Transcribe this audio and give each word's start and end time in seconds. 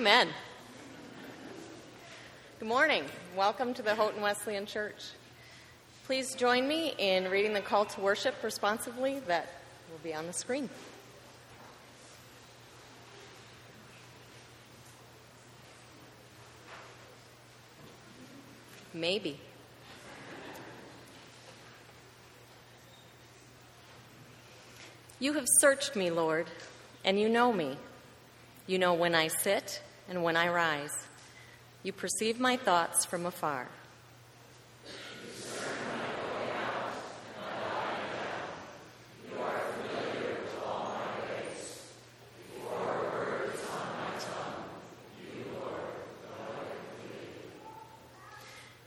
Amen. 0.00 0.28
Good 2.58 2.68
morning. 2.68 3.04
Welcome 3.36 3.74
to 3.74 3.82
the 3.82 3.94
Houghton 3.94 4.22
Wesleyan 4.22 4.64
Church. 4.64 5.10
Please 6.06 6.34
join 6.34 6.66
me 6.66 6.94
in 6.96 7.30
reading 7.30 7.52
the 7.52 7.60
call 7.60 7.84
to 7.84 8.00
worship 8.00 8.34
responsively 8.42 9.18
that 9.26 9.50
will 9.90 9.98
be 10.02 10.14
on 10.14 10.26
the 10.26 10.32
screen. 10.32 10.70
Maybe. 18.94 19.38
You 25.18 25.34
have 25.34 25.44
searched 25.60 25.94
me, 25.94 26.10
Lord, 26.10 26.46
and 27.04 27.20
you 27.20 27.28
know 27.28 27.52
me. 27.52 27.76
You 28.66 28.78
know 28.78 28.94
when 28.94 29.14
I 29.14 29.28
sit 29.28 29.82
and 30.10 30.24
when 30.24 30.36
I 30.36 30.48
rise. 30.48 31.06
You 31.84 31.92
perceive 31.92 32.38
my 32.38 32.56
thoughts 32.56 33.06
from 33.06 33.24
afar. 33.24 33.68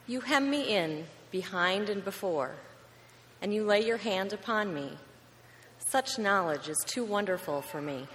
You 0.06 0.20
hem 0.20 0.50
me 0.50 0.76
in 0.76 1.06
behind 1.32 1.90
and 1.90 2.04
before, 2.04 2.52
and 3.42 3.54
you 3.54 3.64
lay 3.64 3.84
your 3.84 3.98
hand 3.98 4.34
upon 4.34 4.74
me. 4.74 4.98
Such 5.80 6.20
knowledge 6.20 6.68
is 6.68 6.84
too 6.86 7.06
wonderful 7.06 7.62
for 7.62 7.82
me, 7.82 8.08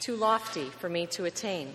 too 0.00 0.16
lofty 0.16 0.70
for 0.70 0.88
me 0.88 1.06
to 1.08 1.26
attain. 1.26 1.74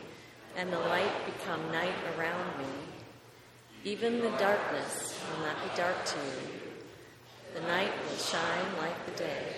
and 0.57 0.71
the 0.71 0.79
light 0.79 1.25
become 1.25 1.71
night 1.71 1.95
around 2.17 2.57
me, 2.59 2.65
even 3.83 4.21
the 4.21 4.31
darkness 4.31 5.19
will 5.29 5.45
not 5.45 5.55
be 5.63 5.75
dark 5.77 6.05
to 6.05 6.17
you. 6.17 6.59
The 7.55 7.67
night 7.67 7.91
will 8.07 8.17
shine 8.17 8.77
like 8.77 9.05
the 9.05 9.23
day, 9.23 9.55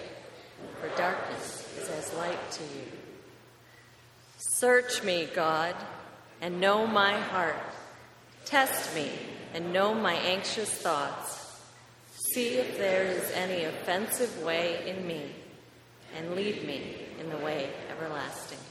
for 0.80 0.90
darkness 0.98 1.68
is 1.78 1.90
as 1.90 2.13
light 2.16 2.51
to 2.51 2.63
you. 2.63 2.86
Search 4.38 5.04
me, 5.04 5.28
God 5.34 5.75
and 6.44 6.60
know 6.60 6.86
my 6.86 7.13
heart. 7.13 7.56
Test 8.44 8.94
me 8.94 9.10
and 9.54 9.72
know 9.72 9.94
my 9.94 10.13
anxious 10.13 10.69
thoughts. 10.69 11.57
See 12.34 12.56
if 12.56 12.78
there 12.78 13.06
is 13.06 13.31
any 13.31 13.63
offensive 13.63 14.44
way 14.44 14.86
in 14.86 15.07
me, 15.07 15.31
and 16.18 16.36
lead 16.36 16.68
me 16.68 16.98
in 17.18 17.30
the 17.30 17.38
way 17.38 17.69
everlasting. 17.90 18.62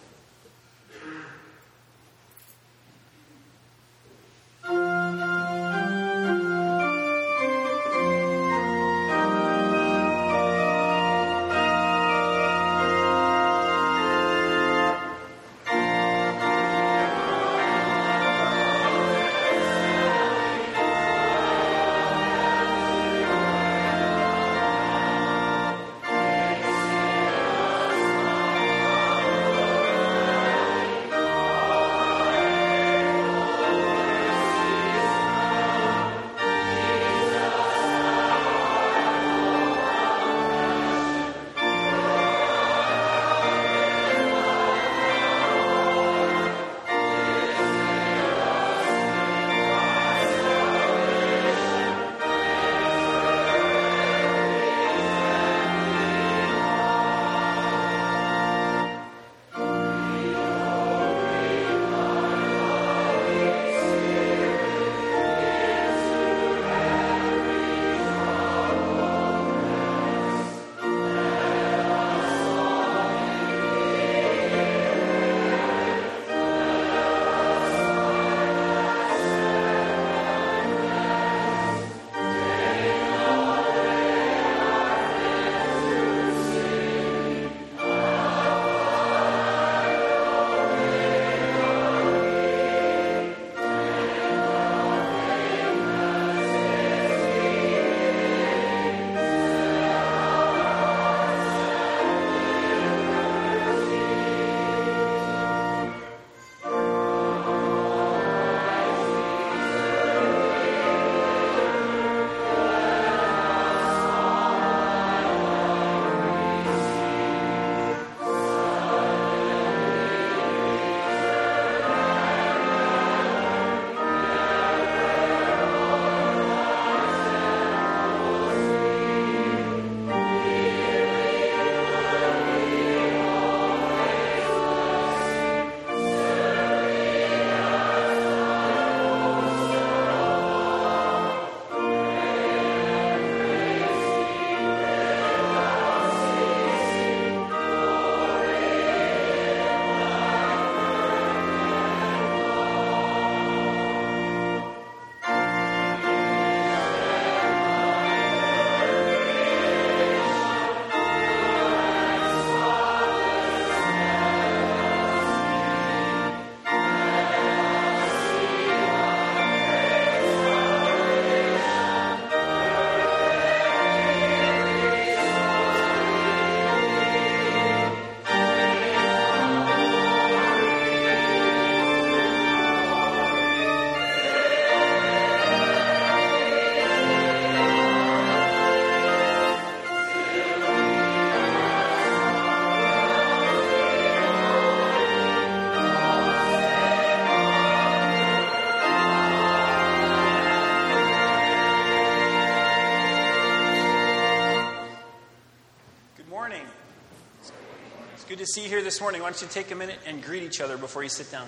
To 208.43 208.47
see 208.47 208.65
you 208.65 208.69
here 208.69 208.83
this 208.83 209.01
morning. 209.01 209.23
Why 209.23 209.31
don't 209.31 209.41
you 209.41 209.47
take 209.47 209.71
a 209.71 209.77
minute 209.77 210.01
and 210.05 210.21
greet 210.21 210.43
each 210.43 210.61
other 210.61 210.77
before 210.77 211.05
you 211.05 211.09
sit 211.09 211.31
down? 211.31 211.47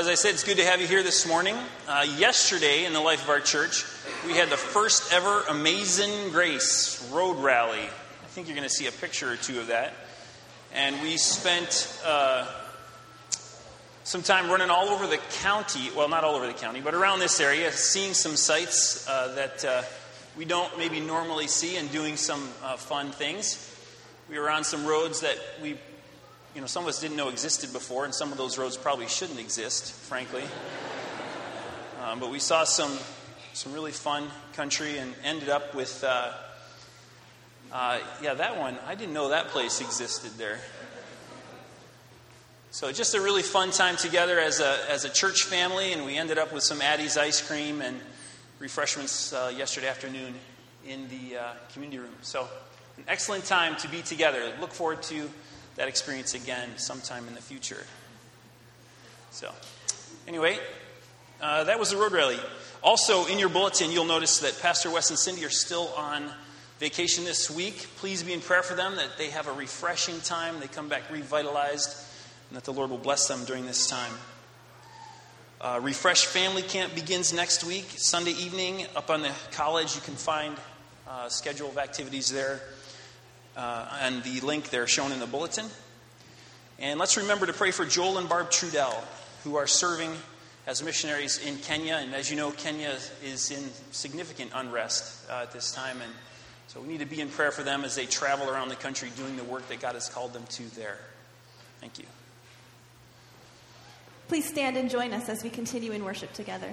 As 0.00 0.08
I 0.08 0.14
said, 0.14 0.32
it's 0.32 0.44
good 0.44 0.56
to 0.56 0.64
have 0.64 0.80
you 0.80 0.86
here 0.86 1.02
this 1.02 1.28
morning. 1.28 1.54
Uh, 1.86 2.06
yesterday, 2.16 2.86
in 2.86 2.94
the 2.94 3.00
life 3.02 3.24
of 3.24 3.28
our 3.28 3.38
church, 3.38 3.84
we 4.26 4.32
had 4.32 4.48
the 4.48 4.56
first 4.56 5.12
ever 5.12 5.42
Amazing 5.50 6.30
Grace 6.30 7.06
Road 7.12 7.34
Rally. 7.34 7.82
I 7.82 8.26
think 8.28 8.48
you're 8.48 8.56
going 8.56 8.66
to 8.66 8.74
see 8.74 8.86
a 8.86 8.92
picture 8.92 9.30
or 9.30 9.36
two 9.36 9.60
of 9.60 9.66
that. 9.66 9.92
And 10.72 11.02
we 11.02 11.18
spent 11.18 12.00
uh, 12.02 12.46
some 14.02 14.22
time 14.22 14.48
running 14.48 14.70
all 14.70 14.88
over 14.88 15.06
the 15.06 15.18
county. 15.42 15.90
Well, 15.94 16.08
not 16.08 16.24
all 16.24 16.34
over 16.34 16.46
the 16.46 16.54
county, 16.54 16.80
but 16.80 16.94
around 16.94 17.18
this 17.18 17.38
area, 17.38 17.70
seeing 17.70 18.14
some 18.14 18.36
sites 18.36 19.06
uh, 19.06 19.34
that 19.34 19.64
uh, 19.66 19.82
we 20.34 20.46
don't 20.46 20.78
maybe 20.78 21.00
normally 21.00 21.46
see 21.46 21.76
and 21.76 21.92
doing 21.92 22.16
some 22.16 22.48
uh, 22.64 22.78
fun 22.78 23.10
things. 23.10 23.70
We 24.30 24.38
were 24.38 24.48
on 24.48 24.64
some 24.64 24.86
roads 24.86 25.20
that 25.20 25.36
we 25.60 25.76
you 26.54 26.60
know, 26.60 26.66
some 26.66 26.82
of 26.82 26.88
us 26.88 27.00
didn't 27.00 27.16
know 27.16 27.28
existed 27.28 27.72
before, 27.72 28.04
and 28.04 28.14
some 28.14 28.32
of 28.32 28.38
those 28.38 28.58
roads 28.58 28.76
probably 28.76 29.06
shouldn't 29.06 29.38
exist, 29.38 29.92
frankly. 29.92 30.42
Um, 32.02 32.18
but 32.18 32.30
we 32.30 32.40
saw 32.40 32.64
some, 32.64 32.92
some 33.52 33.72
really 33.72 33.92
fun 33.92 34.26
country 34.54 34.98
and 34.98 35.14
ended 35.22 35.48
up 35.48 35.74
with, 35.74 36.02
uh, 36.02 36.32
uh, 37.72 38.00
yeah, 38.20 38.34
that 38.34 38.58
one. 38.58 38.76
I 38.86 38.96
didn't 38.96 39.14
know 39.14 39.28
that 39.28 39.48
place 39.48 39.80
existed 39.80 40.32
there. 40.38 40.58
So 42.72 42.90
just 42.90 43.14
a 43.14 43.20
really 43.20 43.42
fun 43.42 43.70
time 43.70 43.96
together 43.96 44.38
as 44.38 44.60
a, 44.60 44.78
as 44.90 45.04
a 45.04 45.08
church 45.08 45.44
family, 45.44 45.92
and 45.92 46.04
we 46.04 46.16
ended 46.16 46.38
up 46.38 46.52
with 46.52 46.62
some 46.62 46.80
Addie's 46.80 47.16
ice 47.16 47.46
cream 47.46 47.80
and 47.80 47.96
refreshments 48.58 49.32
uh, 49.32 49.52
yesterday 49.56 49.88
afternoon 49.88 50.34
in 50.86 51.08
the 51.08 51.36
uh, 51.36 51.52
community 51.72 51.98
room. 51.98 52.14
So 52.22 52.48
an 52.96 53.04
excellent 53.08 53.44
time 53.44 53.76
to 53.76 53.88
be 53.88 54.02
together. 54.02 54.52
Look 54.60 54.72
forward 54.72 55.02
to 55.04 55.30
that 55.80 55.88
experience 55.88 56.34
again 56.34 56.68
sometime 56.76 57.26
in 57.26 57.34
the 57.34 57.40
future. 57.40 57.86
So, 59.30 59.50
anyway, 60.28 60.58
uh, 61.40 61.64
that 61.64 61.78
was 61.78 61.88
the 61.88 61.96
road 61.96 62.12
rally. 62.12 62.38
Also, 62.82 63.24
in 63.24 63.38
your 63.38 63.48
bulletin, 63.48 63.90
you'll 63.90 64.04
notice 64.04 64.40
that 64.40 64.60
Pastor 64.60 64.90
Wes 64.90 65.08
and 65.08 65.18
Cindy 65.18 65.42
are 65.42 65.48
still 65.48 65.88
on 65.96 66.30
vacation 66.80 67.24
this 67.24 67.50
week. 67.50 67.88
Please 67.96 68.22
be 68.22 68.34
in 68.34 68.42
prayer 68.42 68.62
for 68.62 68.74
them 68.74 68.96
that 68.96 69.16
they 69.16 69.30
have 69.30 69.48
a 69.48 69.52
refreshing 69.52 70.20
time, 70.20 70.60
they 70.60 70.66
come 70.66 70.90
back 70.90 71.10
revitalized, 71.10 71.96
and 72.50 72.58
that 72.58 72.64
the 72.64 72.74
Lord 72.74 72.90
will 72.90 72.98
bless 72.98 73.26
them 73.26 73.46
during 73.46 73.64
this 73.64 73.86
time. 73.86 74.12
Uh, 75.62 75.80
Refresh 75.82 76.26
Family 76.26 76.60
Camp 76.60 76.94
begins 76.94 77.32
next 77.32 77.64
week, 77.64 77.86
Sunday 77.96 78.32
evening, 78.32 78.84
up 78.94 79.08
on 79.08 79.22
the 79.22 79.32
college. 79.52 79.94
You 79.94 80.02
can 80.02 80.14
find 80.14 80.58
uh, 81.08 81.30
schedule 81.30 81.70
of 81.70 81.78
activities 81.78 82.30
there 82.30 82.60
uh, 83.60 83.86
and 84.00 84.22
the 84.22 84.40
link 84.40 84.70
there 84.70 84.86
shown 84.86 85.12
in 85.12 85.20
the 85.20 85.26
bulletin. 85.26 85.66
And 86.78 86.98
let's 86.98 87.18
remember 87.18 87.44
to 87.44 87.52
pray 87.52 87.72
for 87.72 87.84
Joel 87.84 88.16
and 88.16 88.26
Barb 88.26 88.50
Trudell, 88.50 88.94
who 89.44 89.56
are 89.56 89.66
serving 89.66 90.12
as 90.66 90.82
missionaries 90.82 91.38
in 91.44 91.58
Kenya. 91.58 91.98
And 92.00 92.14
as 92.14 92.30
you 92.30 92.36
know, 92.36 92.52
Kenya 92.52 92.96
is 93.22 93.50
in 93.50 93.68
significant 93.92 94.52
unrest 94.54 95.28
uh, 95.28 95.42
at 95.42 95.52
this 95.52 95.72
time. 95.72 96.00
And 96.00 96.10
so 96.68 96.80
we 96.80 96.88
need 96.88 97.00
to 97.00 97.06
be 97.06 97.20
in 97.20 97.28
prayer 97.28 97.50
for 97.50 97.62
them 97.62 97.84
as 97.84 97.94
they 97.94 98.06
travel 98.06 98.48
around 98.48 98.70
the 98.70 98.76
country 98.76 99.10
doing 99.14 99.36
the 99.36 99.44
work 99.44 99.68
that 99.68 99.80
God 99.80 99.94
has 99.94 100.08
called 100.08 100.32
them 100.32 100.44
to 100.50 100.62
there. 100.74 100.96
Thank 101.80 101.98
you. 101.98 102.06
Please 104.28 104.48
stand 104.48 104.78
and 104.78 104.88
join 104.88 105.12
us 105.12 105.28
as 105.28 105.42
we 105.42 105.50
continue 105.50 105.92
in 105.92 106.02
worship 106.02 106.32
together. 106.32 106.72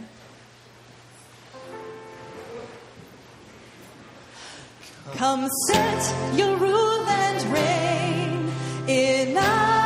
Come 5.15 5.47
set 5.67 6.37
your 6.37 6.57
rule 6.57 7.07
and 7.07 7.53
reign 7.53 8.51
in 8.87 9.37
our 9.37 9.76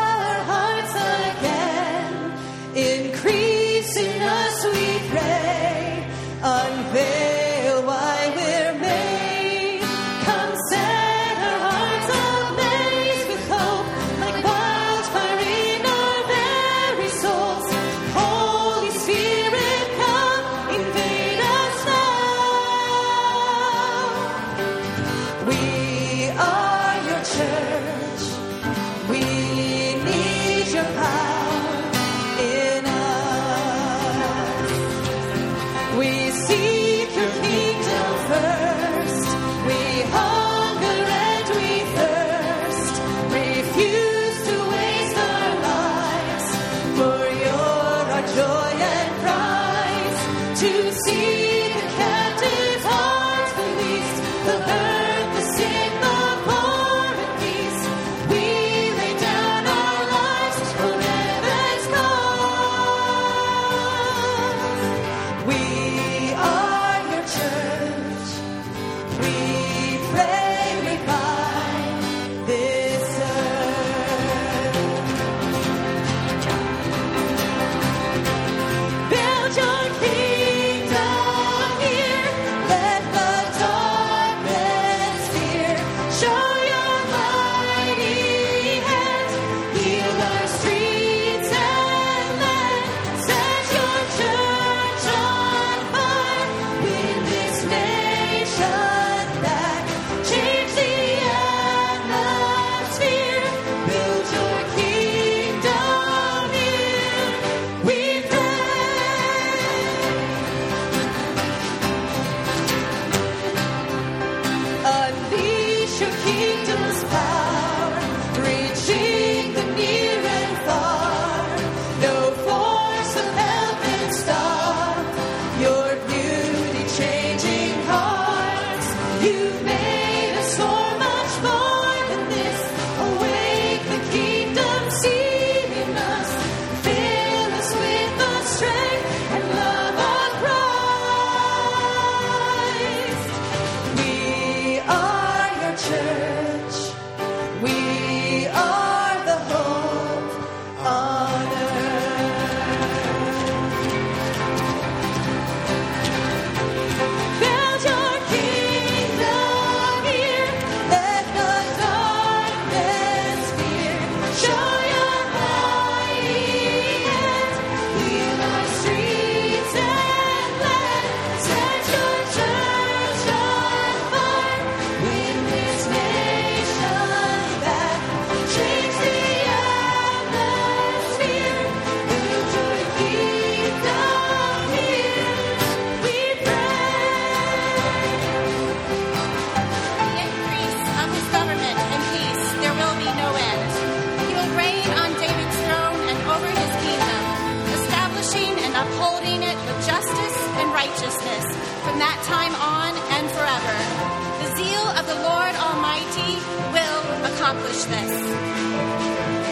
accomplish 207.51 207.83
this. 207.83 209.50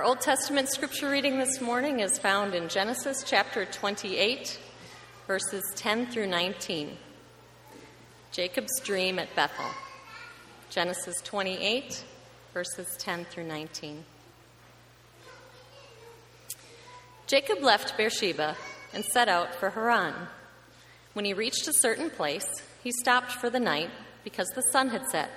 Our 0.00 0.06
Old 0.06 0.22
Testament 0.22 0.70
scripture 0.70 1.10
reading 1.10 1.38
this 1.38 1.60
morning 1.60 2.00
is 2.00 2.18
found 2.18 2.54
in 2.54 2.70
Genesis 2.70 3.22
chapter 3.22 3.66
28, 3.66 4.58
verses 5.26 5.62
10 5.76 6.06
through 6.06 6.26
19. 6.26 6.96
Jacob's 8.32 8.80
dream 8.82 9.18
at 9.18 9.36
Bethel. 9.36 9.66
Genesis 10.70 11.16
28, 11.22 12.02
verses 12.54 12.86
10 12.98 13.26
through 13.26 13.44
19. 13.44 14.02
Jacob 17.26 17.62
left 17.62 17.94
Beersheba 17.98 18.56
and 18.94 19.04
set 19.04 19.28
out 19.28 19.54
for 19.54 19.68
Haran. 19.68 20.14
When 21.12 21.26
he 21.26 21.34
reached 21.34 21.68
a 21.68 21.74
certain 21.74 22.08
place, 22.08 22.48
he 22.82 22.90
stopped 22.90 23.32
for 23.32 23.50
the 23.50 23.60
night 23.60 23.90
because 24.24 24.48
the 24.54 24.62
sun 24.62 24.88
had 24.88 25.06
set. 25.10 25.30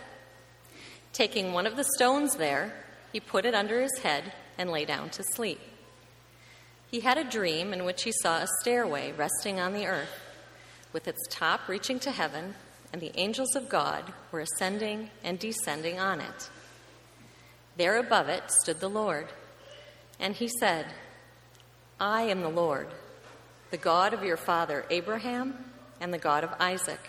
Taking 1.12 1.52
one 1.52 1.68
of 1.68 1.76
the 1.76 1.90
stones 1.98 2.38
there, 2.38 2.74
he 3.12 3.20
put 3.20 3.44
it 3.44 3.54
under 3.54 3.82
his 3.82 3.98
head 4.02 4.32
and 4.58 4.70
lay 4.70 4.86
down 4.86 5.10
to 5.12 5.24
sleep. 5.24 5.60
He 6.90 7.00
had 7.00 7.18
a 7.18 7.24
dream 7.24 7.74
in 7.74 7.86
which 7.86 8.04
he 8.04 8.12
saw 8.22 8.38
a 8.38 8.48
stairway 8.62 9.12
resting 9.12 9.60
on 9.60 9.74
the 9.74 9.88
earth, 9.88 10.22
with 10.92 11.08
its 11.08 11.28
top 11.30 11.68
reaching 11.68 12.00
to 12.02 12.12
heaven, 12.12 12.56
and 12.92 13.02
the 13.02 13.18
angels 13.20 13.56
of 13.56 13.70
God 13.70 14.14
were 14.32 14.42
ascending 14.42 15.10
and 15.24 15.40
descending 15.40 16.00
on 16.00 16.22
it. 16.22 16.50
There 17.78 17.98
above 17.98 18.30
it 18.30 18.52
stood 18.52 18.80
the 18.80 18.90
Lord, 18.90 19.30
and 20.20 20.36
he 20.36 20.48
said, 20.48 20.86
I 22.00 22.24
am 22.24 22.42
the 22.42 22.50
Lord, 22.50 22.88
the 23.72 23.78
God 23.78 24.14
of 24.14 24.24
your 24.24 24.38
father 24.38 24.86
Abraham 24.92 25.56
and 26.00 26.14
the 26.14 26.20
God 26.20 26.44
of 26.44 26.54
Isaac. 26.60 27.00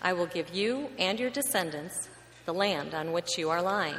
I 0.00 0.12
will 0.12 0.26
give 0.26 0.54
you 0.54 0.90
and 0.98 1.18
your 1.18 1.30
descendants 1.30 2.08
the 2.44 2.54
land 2.54 2.94
on 2.94 3.10
which 3.10 3.36
you 3.36 3.50
are 3.50 3.60
lying. 3.60 3.98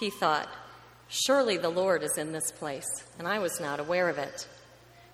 he 0.00 0.10
thought, 0.10 0.48
Surely 1.08 1.56
the 1.56 1.68
Lord 1.68 2.02
is 2.02 2.16
in 2.16 2.32
this 2.32 2.50
place, 2.52 2.88
and 3.18 3.28
I 3.28 3.38
was 3.38 3.60
not 3.60 3.78
aware 3.78 4.08
of 4.08 4.18
it. 4.18 4.48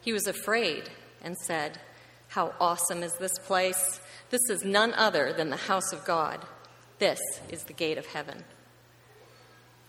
He 0.01 0.13
was 0.13 0.27
afraid 0.27 0.91
and 1.23 1.37
said, 1.37 1.81
How 2.29 2.55
awesome 2.61 3.03
is 3.03 3.15
this 3.15 3.39
place! 3.41 4.01
This 4.31 4.49
is 4.49 4.65
none 4.65 4.93
other 4.95 5.33
than 5.33 5.51
the 5.51 5.57
house 5.57 5.93
of 5.93 6.05
God. 6.05 6.45
This 6.99 7.21
is 7.49 7.65
the 7.65 7.73
gate 7.73 7.99
of 7.99 8.07
heaven. 8.07 8.45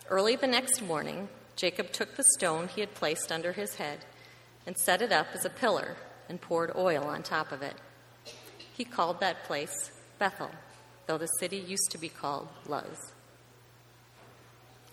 Early 0.10 0.36
the 0.36 0.48
next 0.48 0.82
morning, 0.82 1.30
Jacob 1.56 1.92
took 1.92 2.16
the 2.16 2.24
stone 2.38 2.68
he 2.68 2.82
had 2.82 2.96
placed 2.96 3.32
under 3.32 3.52
his 3.52 3.76
head 3.76 4.06
and 4.66 4.78
set 4.78 5.02
it 5.02 5.12
up 5.12 5.28
as 5.34 5.44
a 5.44 5.50
pillar 5.50 5.98
and 6.30 6.42
poured 6.42 6.72
oil 6.76 7.04
on 7.04 7.24
top 7.24 7.52
of 7.52 7.62
it. 7.62 7.76
He 8.74 8.86
called 8.86 9.20
that 9.20 9.44
place 9.44 9.92
Bethel, 10.20 10.52
though 11.06 11.18
the 11.18 11.28
city 11.40 11.58
used 11.58 11.92
to 11.92 11.98
be 11.98 12.10
called 12.10 12.48
Luz. 12.68 12.98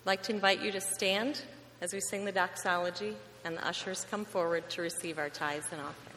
I'd 0.05 0.07
like 0.07 0.23
to 0.25 0.35
invite 0.35 0.61
you 0.61 0.71
to 0.73 0.83
stand 0.83 1.41
as 1.81 1.95
we 1.95 2.01
sing 2.01 2.27
the 2.27 2.33
doxology 2.33 3.17
and 3.43 3.57
the 3.57 3.67
ushers 3.67 4.05
come 4.11 4.27
forward 4.27 4.69
to 4.69 4.83
receive 4.83 5.19
our 5.19 5.31
tithes 5.31 5.65
and 5.73 5.81
offerings. 5.81 6.14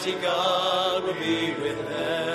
Almighty 0.00 0.22
God 0.22 1.04
will 1.04 1.12
be 1.12 1.52
with 1.60 1.86
them. 1.90 2.29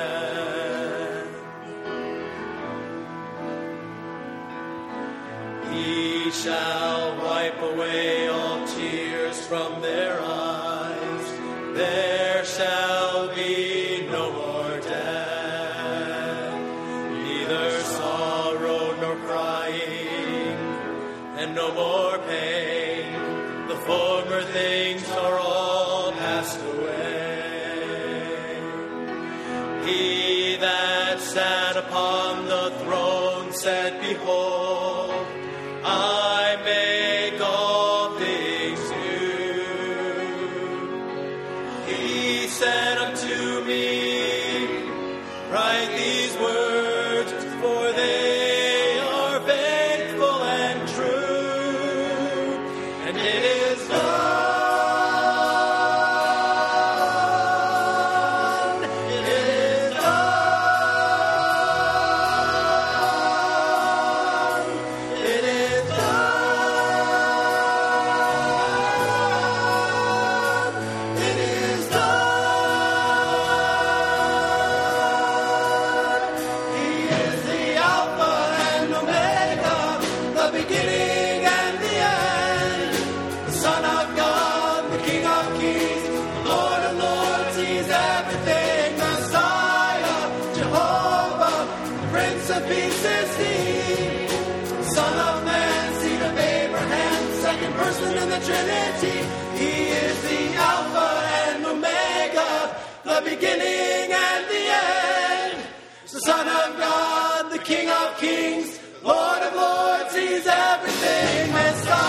Beginning 103.35 104.13
and 104.13 104.45
the 104.47 104.63
end. 104.71 105.67
The 106.11 106.19
Son 106.21 106.47
of 106.47 106.77
God, 106.77 107.51
the 107.51 107.59
King 107.59 107.89
of 107.89 108.17
Kings, 108.17 108.79
Lord 109.03 109.41
of 109.43 109.53
Lords, 109.55 110.15
He's 110.15 110.47
everything. 110.47 111.51
Messiah, 111.51 112.04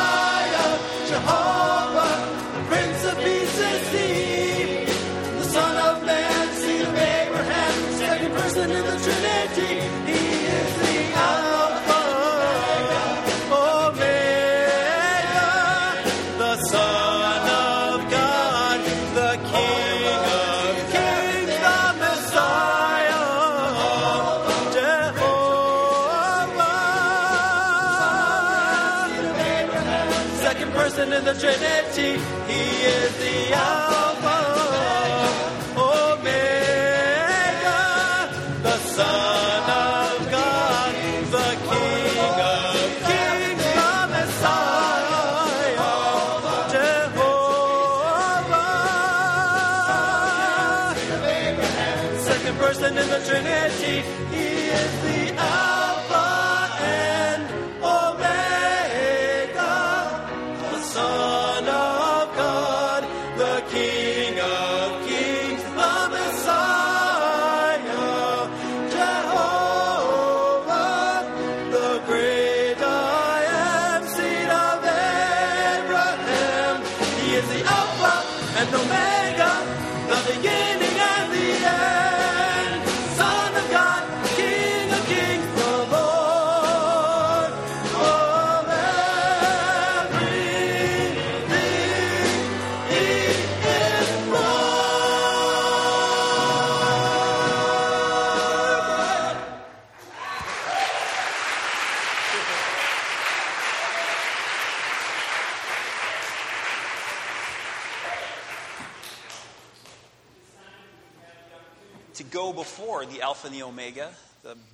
person 30.86 31.12
in 31.12 31.24
the 31.24 31.34
Trinity, 31.34 32.12
He 32.46 32.62
is 32.94 33.12
the 33.18 33.54
Alpha, 33.54 33.95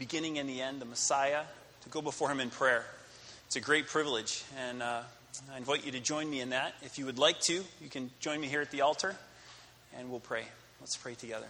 beginning 0.02 0.36
and 0.40 0.48
the 0.48 0.60
end, 0.60 0.80
the 0.80 0.84
Messiah, 0.84 1.42
to 1.84 1.88
go 1.88 2.02
before 2.02 2.28
Him 2.28 2.40
in 2.40 2.50
prayer. 2.50 2.84
It's 3.46 3.54
a 3.54 3.60
great 3.60 3.86
privilege, 3.86 4.42
and 4.58 4.82
uh, 4.82 5.02
I 5.54 5.56
invite 5.56 5.86
you 5.86 5.92
to 5.92 6.00
join 6.00 6.28
me 6.28 6.40
in 6.40 6.50
that. 6.50 6.74
If 6.82 6.98
you 6.98 7.06
would 7.06 7.20
like 7.20 7.38
to, 7.42 7.62
you 7.80 7.88
can 7.88 8.10
join 8.18 8.40
me 8.40 8.48
here 8.48 8.60
at 8.60 8.72
the 8.72 8.80
altar, 8.80 9.14
and 9.96 10.10
we'll 10.10 10.18
pray. 10.18 10.42
Let's 10.80 10.96
pray 10.96 11.14
together. 11.14 11.46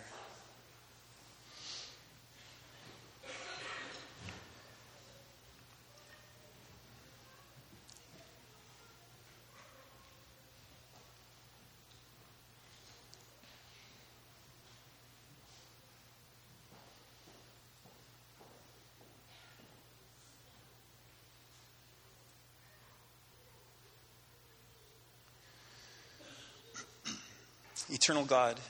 Eternal 28.13 28.29
God, 28.29 28.61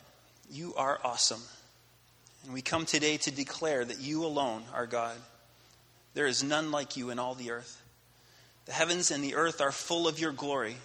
you 0.53 0.73
are 0.77 1.01
awesome. 1.03 1.43
And 2.45 2.55
we 2.55 2.63
come 2.63 2.87
today 2.87 3.17
to 3.17 3.33
declare 3.33 3.85
that 3.85 3.99
you 3.99 4.25
alone 4.25 4.63
are 4.73 4.87
God. 4.87 5.17
There 6.15 6.29
is 6.29 6.45
none 6.45 6.71
like 6.71 6.97
you 6.97 7.11
in 7.11 7.19
all 7.19 7.35
the 7.35 7.51
earth. 7.51 7.83
The 8.67 8.73
heavens 8.73 9.11
and 9.11 9.25
the 9.25 9.35
earth 9.35 9.61
are 9.61 9.73
full 9.73 10.07
of 10.07 10.21
your 10.21 10.31
glory. 10.31 10.77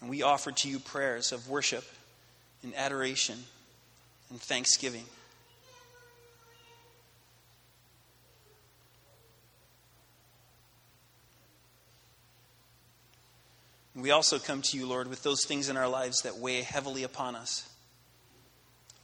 And 0.00 0.10
we 0.10 0.22
offer 0.22 0.52
to 0.52 0.68
you 0.68 0.78
prayers 0.78 1.32
of 1.32 1.48
worship 1.48 1.82
and 2.62 2.72
adoration 2.76 3.38
and 4.30 4.40
thanksgiving. 4.40 5.06
We 14.02 14.10
also 14.10 14.40
come 14.40 14.62
to 14.62 14.76
you, 14.76 14.84
Lord, 14.88 15.06
with 15.06 15.22
those 15.22 15.44
things 15.44 15.68
in 15.68 15.76
our 15.76 15.86
lives 15.86 16.22
that 16.22 16.36
weigh 16.36 16.62
heavily 16.62 17.04
upon 17.04 17.36
us. 17.36 17.70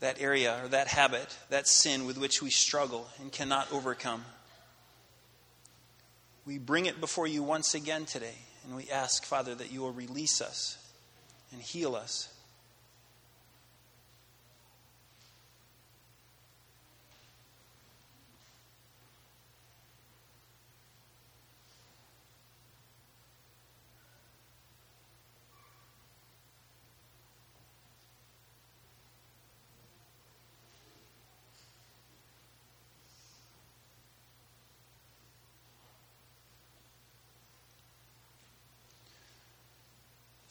That 0.01 0.19
area 0.19 0.59
or 0.61 0.67
that 0.67 0.87
habit, 0.87 1.37
that 1.49 1.69
sin 1.69 2.05
with 2.05 2.17
which 2.17 2.41
we 2.41 2.49
struggle 2.49 3.07
and 3.21 3.31
cannot 3.31 3.71
overcome. 3.71 4.25
We 6.45 6.57
bring 6.57 6.85
it 6.85 6.99
before 6.99 7.27
you 7.27 7.43
once 7.43 7.75
again 7.75 8.03
today, 8.03 8.35
and 8.65 8.75
we 8.75 8.89
ask, 8.89 9.23
Father, 9.23 9.55
that 9.55 9.71
you 9.71 9.79
will 9.79 9.93
release 9.93 10.41
us 10.41 10.77
and 11.53 11.61
heal 11.61 11.95
us. 11.95 12.27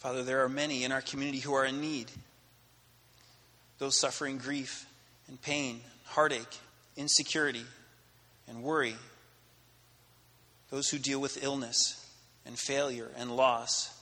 Father, 0.08 0.22
there 0.22 0.42
are 0.42 0.48
many 0.48 0.84
in 0.84 0.90
our 0.90 1.02
community 1.02 1.38
who 1.38 1.52
are 1.52 1.66
in 1.66 1.82
need. 1.82 2.10
Those 3.76 4.00
suffering 4.00 4.38
grief 4.38 4.86
and 5.28 5.38
pain, 5.42 5.82
heartache, 6.06 6.56
insecurity, 6.96 7.66
and 8.48 8.62
worry. 8.62 8.94
Those 10.70 10.88
who 10.88 10.98
deal 10.98 11.20
with 11.20 11.44
illness 11.44 12.10
and 12.46 12.58
failure 12.58 13.10
and 13.18 13.36
loss. 13.36 13.94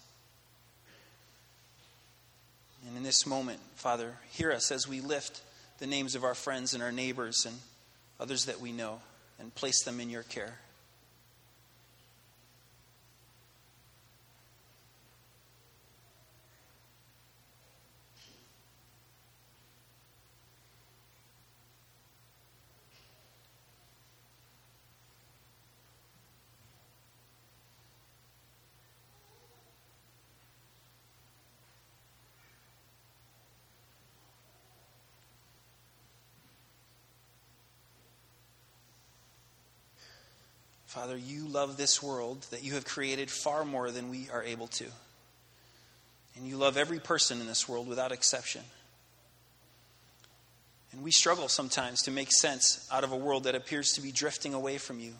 And 2.86 2.96
in 2.96 3.02
this 3.02 3.26
moment, 3.26 3.58
Father, 3.74 4.14
hear 4.30 4.52
us 4.52 4.70
as 4.70 4.86
we 4.86 5.00
lift 5.00 5.40
the 5.80 5.88
names 5.88 6.14
of 6.14 6.22
our 6.22 6.36
friends 6.36 6.72
and 6.72 6.84
our 6.84 6.92
neighbors 6.92 7.44
and 7.44 7.56
others 8.20 8.44
that 8.44 8.60
we 8.60 8.70
know 8.70 9.00
and 9.40 9.52
place 9.56 9.82
them 9.82 9.98
in 9.98 10.08
your 10.08 10.22
care. 10.22 10.60
Father, 40.96 41.18
you 41.18 41.46
love 41.46 41.76
this 41.76 42.02
world 42.02 42.46
that 42.50 42.64
you 42.64 42.72
have 42.72 42.86
created 42.86 43.30
far 43.30 43.66
more 43.66 43.90
than 43.90 44.08
we 44.08 44.30
are 44.32 44.42
able 44.42 44.68
to. 44.68 44.86
And 46.34 46.46
you 46.46 46.56
love 46.56 46.78
every 46.78 47.00
person 47.00 47.38
in 47.38 47.46
this 47.46 47.68
world 47.68 47.86
without 47.86 48.12
exception. 48.12 48.62
And 50.92 51.02
we 51.02 51.10
struggle 51.10 51.48
sometimes 51.48 52.00
to 52.04 52.10
make 52.10 52.32
sense 52.32 52.88
out 52.90 53.04
of 53.04 53.12
a 53.12 53.16
world 53.16 53.44
that 53.44 53.54
appears 53.54 53.92
to 53.92 54.00
be 54.00 54.10
drifting 54.10 54.54
away 54.54 54.78
from 54.78 54.98
you, 54.98 55.12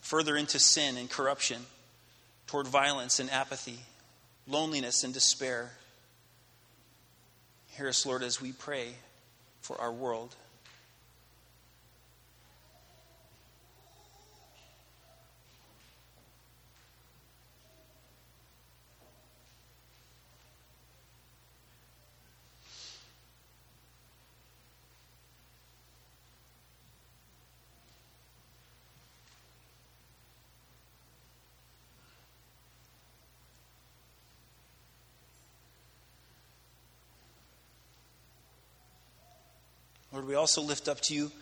further 0.00 0.36
into 0.36 0.58
sin 0.58 0.96
and 0.96 1.08
corruption, 1.08 1.62
toward 2.48 2.66
violence 2.66 3.20
and 3.20 3.30
apathy, 3.30 3.78
loneliness 4.48 5.04
and 5.04 5.14
despair. 5.14 5.70
Hear 7.68 7.86
us, 7.86 8.04
Lord, 8.04 8.24
as 8.24 8.40
we 8.40 8.50
pray 8.50 8.88
for 9.60 9.80
our 9.80 9.92
world. 9.92 10.34
Lord, 40.22 40.28
we 40.28 40.36
also 40.36 40.62
lift 40.62 40.86
up 40.86 41.00
to 41.00 41.14
you 41.14 41.32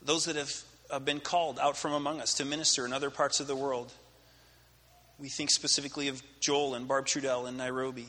those 0.00 0.24
that 0.24 0.36
have 0.36 1.04
been 1.04 1.20
called 1.20 1.58
out 1.58 1.76
from 1.76 1.92
among 1.92 2.22
us 2.22 2.32
to 2.34 2.46
minister 2.46 2.86
in 2.86 2.92
other 2.94 3.10
parts 3.10 3.38
of 3.38 3.46
the 3.46 3.54
world. 3.54 3.92
We 5.18 5.28
think 5.28 5.50
specifically 5.50 6.08
of 6.08 6.22
Joel 6.40 6.74
and 6.74 6.88
Barb 6.88 7.04
Trudell 7.04 7.46
in 7.46 7.58
Nairobi, 7.58 8.08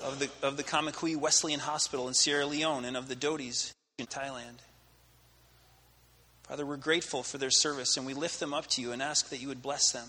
of 0.00 0.18
the, 0.18 0.30
of 0.42 0.56
the 0.56 0.64
Kamakwie 0.64 1.14
Wesleyan 1.14 1.60
Hospital 1.60 2.08
in 2.08 2.14
Sierra 2.14 2.46
Leone, 2.46 2.86
and 2.86 2.96
of 2.96 3.08
the 3.08 3.14
Dodis 3.14 3.74
in 3.98 4.06
Thailand. 4.06 4.60
Father, 6.44 6.64
we're 6.64 6.78
grateful 6.78 7.22
for 7.22 7.36
their 7.36 7.50
service 7.50 7.98
and 7.98 8.06
we 8.06 8.14
lift 8.14 8.40
them 8.40 8.54
up 8.54 8.66
to 8.68 8.80
you 8.80 8.92
and 8.92 9.02
ask 9.02 9.28
that 9.28 9.42
you 9.42 9.48
would 9.48 9.60
bless 9.60 9.92
them. 9.92 10.08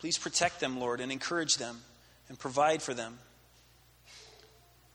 Please 0.00 0.18
protect 0.18 0.58
them, 0.58 0.80
Lord, 0.80 1.00
and 1.00 1.12
encourage 1.12 1.54
them 1.54 1.82
and 2.28 2.36
provide 2.36 2.82
for 2.82 2.94
them. 2.94 3.20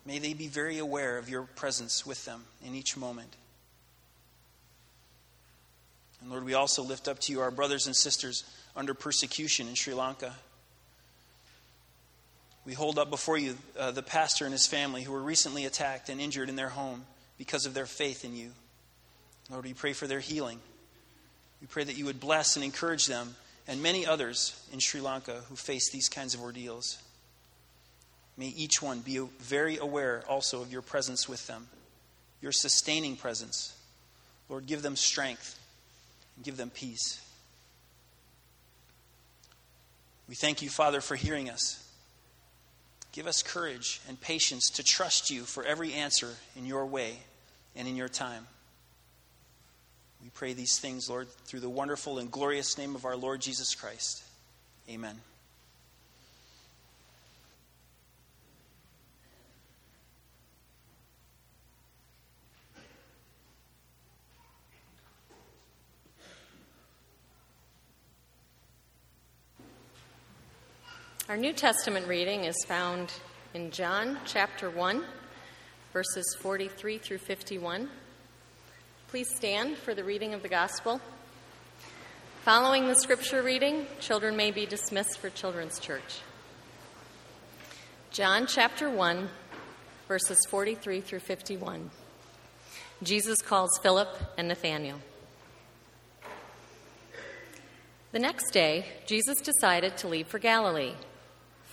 May 0.05 0.19
they 0.19 0.33
be 0.33 0.47
very 0.47 0.77
aware 0.77 1.17
of 1.17 1.29
your 1.29 1.43
presence 1.43 2.05
with 2.05 2.25
them 2.25 2.43
in 2.63 2.75
each 2.75 2.95
moment. 2.95 3.35
And 6.21 6.29
Lord, 6.29 6.43
we 6.43 6.53
also 6.53 6.83
lift 6.83 7.07
up 7.07 7.19
to 7.21 7.31
you 7.31 7.41
our 7.41 7.51
brothers 7.51 7.87
and 7.87 7.95
sisters 7.95 8.43
under 8.75 8.93
persecution 8.93 9.67
in 9.67 9.75
Sri 9.75 9.93
Lanka. 9.93 10.33
We 12.65 12.73
hold 12.73 12.97
up 12.97 13.09
before 13.09 13.37
you 13.37 13.57
uh, 13.79 13.91
the 13.91 14.01
pastor 14.01 14.45
and 14.45 14.51
his 14.51 14.65
family 14.65 15.03
who 15.03 15.11
were 15.11 15.21
recently 15.21 15.65
attacked 15.65 16.09
and 16.09 16.19
injured 16.19 16.49
in 16.49 16.55
their 16.55 16.69
home 16.69 17.05
because 17.37 17.65
of 17.65 17.73
their 17.73 17.85
faith 17.85 18.25
in 18.25 18.35
you. 18.35 18.51
Lord, 19.51 19.65
we 19.65 19.73
pray 19.73 19.93
for 19.93 20.07
their 20.07 20.19
healing. 20.19 20.59
We 21.61 21.67
pray 21.67 21.83
that 21.83 21.97
you 21.97 22.05
would 22.05 22.19
bless 22.19 22.55
and 22.55 22.65
encourage 22.65 23.05
them 23.05 23.35
and 23.67 23.81
many 23.81 24.05
others 24.05 24.59
in 24.71 24.79
Sri 24.79 25.01
Lanka 25.01 25.41
who 25.49 25.55
face 25.55 25.89
these 25.89 26.09
kinds 26.09 26.33
of 26.33 26.41
ordeals. 26.41 26.97
May 28.37 28.47
each 28.47 28.81
one 28.81 28.99
be 28.99 29.17
very 29.39 29.77
aware 29.77 30.23
also 30.27 30.61
of 30.61 30.71
your 30.71 30.81
presence 30.81 31.29
with 31.29 31.47
them, 31.47 31.67
your 32.41 32.51
sustaining 32.51 33.15
presence. 33.15 33.73
Lord, 34.49 34.65
give 34.65 34.81
them 34.81 34.95
strength 34.95 35.57
and 36.35 36.45
give 36.45 36.57
them 36.57 36.69
peace. 36.69 37.21
We 40.27 40.35
thank 40.35 40.61
you, 40.61 40.69
Father, 40.69 41.01
for 41.01 41.15
hearing 41.15 41.49
us. 41.49 41.81
Give 43.11 43.27
us 43.27 43.41
courage 43.41 44.01
and 44.09 44.19
patience 44.19 44.69
to 44.71 44.83
trust 44.83 45.29
you 45.29 45.43
for 45.43 45.63
every 45.63 45.93
answer 45.93 46.31
in 46.55 46.65
your 46.65 46.85
way 46.85 47.19
and 47.75 47.87
in 47.87 47.95
your 47.95 48.09
time. 48.09 48.47
We 50.21 50.29
pray 50.31 50.53
these 50.53 50.79
things, 50.79 51.09
Lord, 51.09 51.29
through 51.45 51.61
the 51.61 51.69
wonderful 51.69 52.17
and 52.17 52.31
glorious 52.31 52.77
name 52.77 52.95
of 52.95 53.05
our 53.05 53.15
Lord 53.15 53.41
Jesus 53.41 53.75
Christ. 53.75 54.23
Amen. 54.89 55.21
Our 71.27 71.37
New 71.37 71.53
Testament 71.53 72.07
reading 72.07 72.43
is 72.43 72.55
found 72.67 73.11
in 73.55 73.71
John 73.71 74.19
chapter 74.25 74.69
1, 74.69 75.03
verses 75.91 76.37
43 76.39 76.99
through 76.99 77.17
51. 77.17 77.89
Please 79.07 79.27
stand 79.35 79.75
for 79.75 79.95
the 79.95 80.03
reading 80.03 80.35
of 80.35 80.43
the 80.43 80.49
gospel. 80.49 81.01
Following 82.43 82.85
the 82.87 82.93
scripture 82.93 83.41
reading, 83.41 83.87
children 83.99 84.37
may 84.37 84.51
be 84.51 84.67
dismissed 84.67 85.17
for 85.17 85.31
Children's 85.31 85.79
Church. 85.79 86.19
John 88.11 88.45
chapter 88.45 88.87
1, 88.87 89.27
verses 90.07 90.45
43 90.47 91.01
through 91.01 91.21
51. 91.21 91.89
Jesus 93.01 93.41
calls 93.41 93.79
Philip 93.81 94.15
and 94.37 94.47
Nathanael. 94.47 94.99
The 98.11 98.19
next 98.19 98.51
day, 98.51 98.85
Jesus 99.07 99.41
decided 99.41 99.97
to 99.97 100.07
leave 100.07 100.27
for 100.27 100.37
Galilee. 100.37 100.93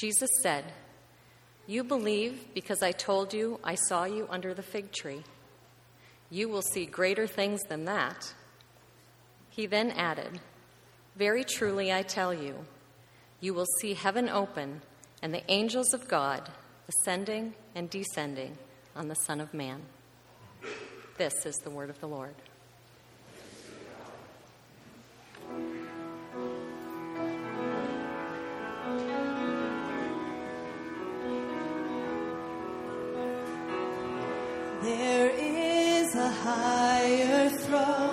Jesus 0.00 0.30
said, 0.42 0.64
You 1.66 1.84
believe 1.84 2.54
because 2.54 2.82
I 2.82 2.92
told 2.92 3.34
you 3.34 3.60
I 3.62 3.74
saw 3.74 4.04
you 4.04 4.26
under 4.30 4.54
the 4.54 4.62
fig 4.62 4.92
tree. 4.92 5.24
You 6.30 6.48
will 6.48 6.62
see 6.62 6.86
greater 6.86 7.26
things 7.26 7.60
than 7.68 7.84
that. 7.84 8.32
He 9.50 9.66
then 9.66 9.90
added, 9.90 10.40
Very 11.16 11.44
truly 11.44 11.92
I 11.92 12.00
tell 12.02 12.32
you, 12.32 12.54
you 13.40 13.52
will 13.52 13.66
see 13.78 13.92
heaven 13.92 14.30
open 14.30 14.80
and 15.20 15.34
the 15.34 15.48
angels 15.50 15.92
of 15.92 16.08
God 16.08 16.48
ascending 16.88 17.54
and 17.74 17.90
descending 17.90 18.56
on 18.96 19.08
the 19.08 19.14
Son 19.26 19.38
of 19.38 19.52
Man. 19.52 19.82
This 21.18 21.44
is 21.44 21.56
the 21.56 21.70
word 21.70 21.90
of 21.90 22.00
the 22.00 22.08
Lord. 22.08 22.34
There 34.82 35.28
is 35.36 36.14
a 36.14 36.28
higher 36.30 37.50
throne 37.50 38.09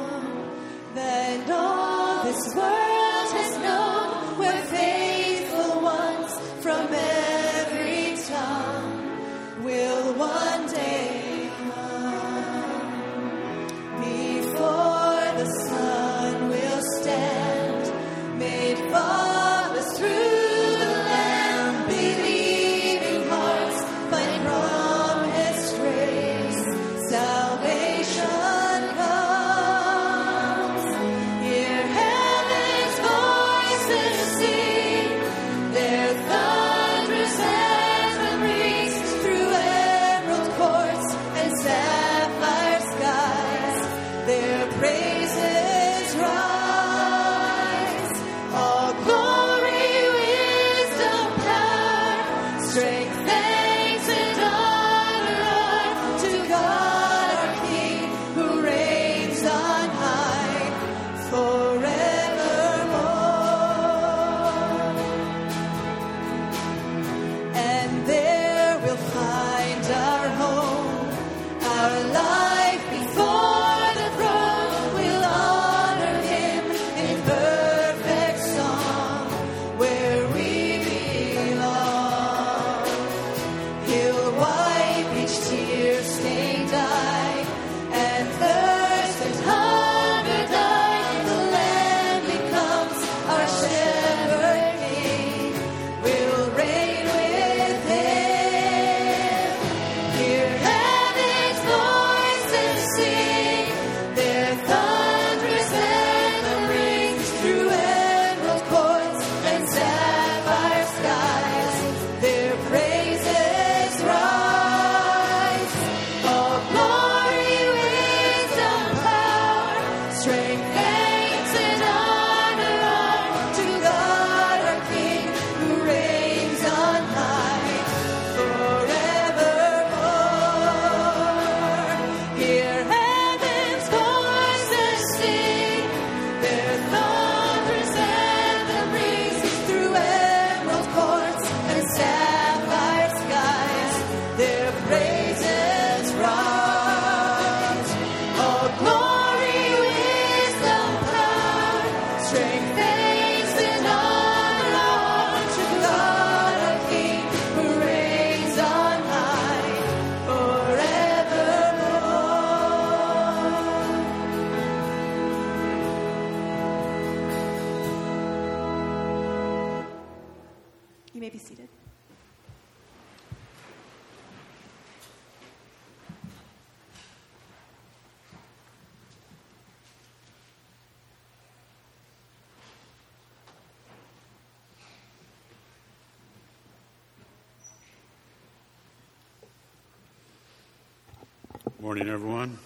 Morning, 191.80 192.10
everyone. 192.10 192.58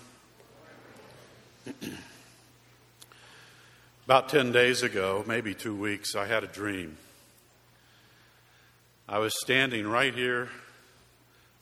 About 4.05 4.29
10 4.29 4.53
days 4.53 4.83
ago, 4.83 5.25
maybe 5.27 5.53
two 5.53 5.75
weeks, 5.75 6.15
I 6.15 6.27
had 6.27 6.45
a 6.45 6.47
dream. 6.47 6.95
I 9.09 9.19
was 9.19 9.33
standing 9.41 9.85
right 9.85 10.15
here 10.15 10.47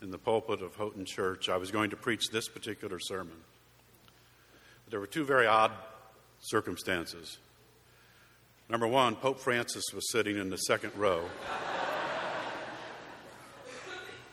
in 0.00 0.12
the 0.12 0.18
pulpit 0.18 0.62
of 0.62 0.76
Houghton 0.76 1.04
Church. 1.04 1.48
I 1.48 1.56
was 1.56 1.72
going 1.72 1.90
to 1.90 1.96
preach 1.96 2.28
this 2.30 2.48
particular 2.48 3.00
sermon. 3.00 3.34
There 4.88 5.00
were 5.00 5.08
two 5.08 5.24
very 5.24 5.48
odd 5.48 5.72
circumstances. 6.38 7.38
Number 8.68 8.86
one, 8.86 9.16
Pope 9.16 9.40
Francis 9.40 9.86
was 9.92 10.08
sitting 10.12 10.38
in 10.38 10.50
the 10.50 10.56
second 10.56 10.92
row. 10.96 11.24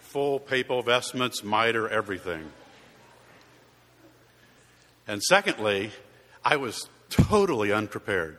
Full 0.01 0.39
papal 0.39 0.84
vestments, 0.84 1.43
mitre, 1.43 1.89
everything. 1.89 2.51
And 5.08 5.24
secondly, 5.24 5.91
I 6.43 6.58
was 6.58 6.89
totally 7.10 7.72
unprepared. 7.72 8.38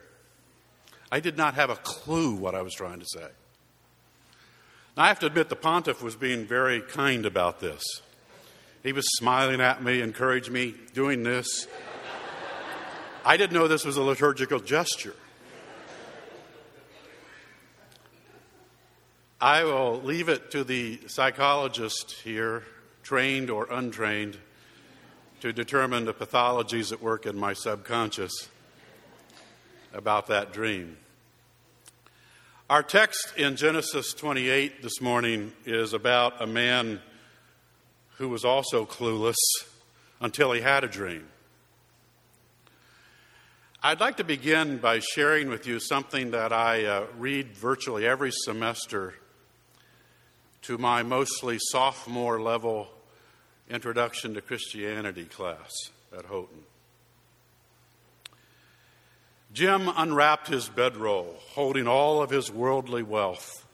I 1.11 1.19
did 1.19 1.37
not 1.37 1.55
have 1.55 1.69
a 1.69 1.75
clue 1.75 2.35
what 2.35 2.53
I 2.53 2.61
was 2.61 2.73
trying 2.73 2.99
to 2.99 3.05
say. 3.07 3.27
Now, 4.95 5.03
I 5.03 5.07
have 5.07 5.19
to 5.19 5.25
admit, 5.25 5.49
the 5.49 5.55
pontiff 5.55 6.03
was 6.03 6.15
being 6.15 6.45
very 6.45 6.81
kind 6.81 7.25
about 7.25 7.59
this. 7.59 7.81
He 8.83 8.93
was 8.93 9.05
smiling 9.17 9.59
at 9.59 9.83
me, 9.83 10.01
encouraging 10.01 10.53
me, 10.53 10.75
doing 10.93 11.23
this. 11.23 11.67
I 13.25 13.37
didn't 13.37 13.53
know 13.53 13.67
this 13.67 13.85
was 13.85 13.97
a 13.97 14.01
liturgical 14.01 14.59
gesture. 14.59 15.15
I 19.41 19.63
will 19.63 20.01
leave 20.01 20.29
it 20.29 20.51
to 20.51 20.63
the 20.63 20.99
psychologist 21.07 22.11
here, 22.23 22.63
trained 23.03 23.49
or 23.49 23.67
untrained, 23.71 24.37
to 25.41 25.53
determine 25.53 26.05
the 26.05 26.13
pathologies 26.13 26.91
at 26.91 27.01
work 27.01 27.25
in 27.25 27.37
my 27.37 27.53
subconscious 27.53 28.49
about 29.93 30.27
that 30.27 30.51
dream. 30.51 30.97
Our 32.69 32.83
text 32.83 33.33
in 33.37 33.55
Genesis 33.55 34.13
28 34.13 34.83
this 34.83 35.01
morning 35.01 35.53
is 35.65 35.93
about 35.93 36.41
a 36.41 36.45
man 36.45 36.99
who 38.17 38.29
was 38.29 38.43
also 38.43 38.85
clueless 38.85 39.37
until 40.19 40.51
he 40.51 40.61
had 40.61 40.83
a 40.83 40.87
dream. 40.87 41.25
I'd 43.81 44.01
like 44.01 44.17
to 44.17 44.25
begin 44.25 44.77
by 44.77 44.99
sharing 44.99 45.47
with 45.47 45.65
you 45.65 45.79
something 45.79 46.31
that 46.31 46.51
I 46.51 46.83
uh, 46.83 47.05
read 47.17 47.55
virtually 47.55 48.05
every 48.05 48.31
semester 48.31 49.15
to 50.63 50.77
my 50.77 51.01
mostly 51.01 51.57
sophomore 51.59 52.41
level 52.41 52.89
Introduction 53.69 54.33
to 54.33 54.41
Christianity 54.41 55.25
class 55.25 55.71
at 56.17 56.25
Houghton. 56.25 56.63
Jim 59.53 59.87
unwrapped 59.95 60.47
his 60.47 60.69
bedroll, 60.69 61.35
holding 61.49 61.87
all 61.87 62.21
of 62.21 62.31
his 62.31 62.51
worldly 62.51 63.03
wealth. 63.03 63.65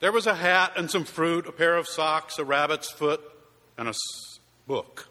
There 0.00 0.12
was 0.12 0.26
a 0.26 0.34
hat 0.34 0.72
and 0.76 0.90
some 0.90 1.04
fruit, 1.04 1.46
a 1.46 1.52
pair 1.52 1.76
of 1.76 1.88
socks, 1.88 2.38
a 2.38 2.44
rabbit's 2.44 2.90
foot, 2.90 3.22
and 3.78 3.88
a 3.88 3.94
book. 4.66 5.08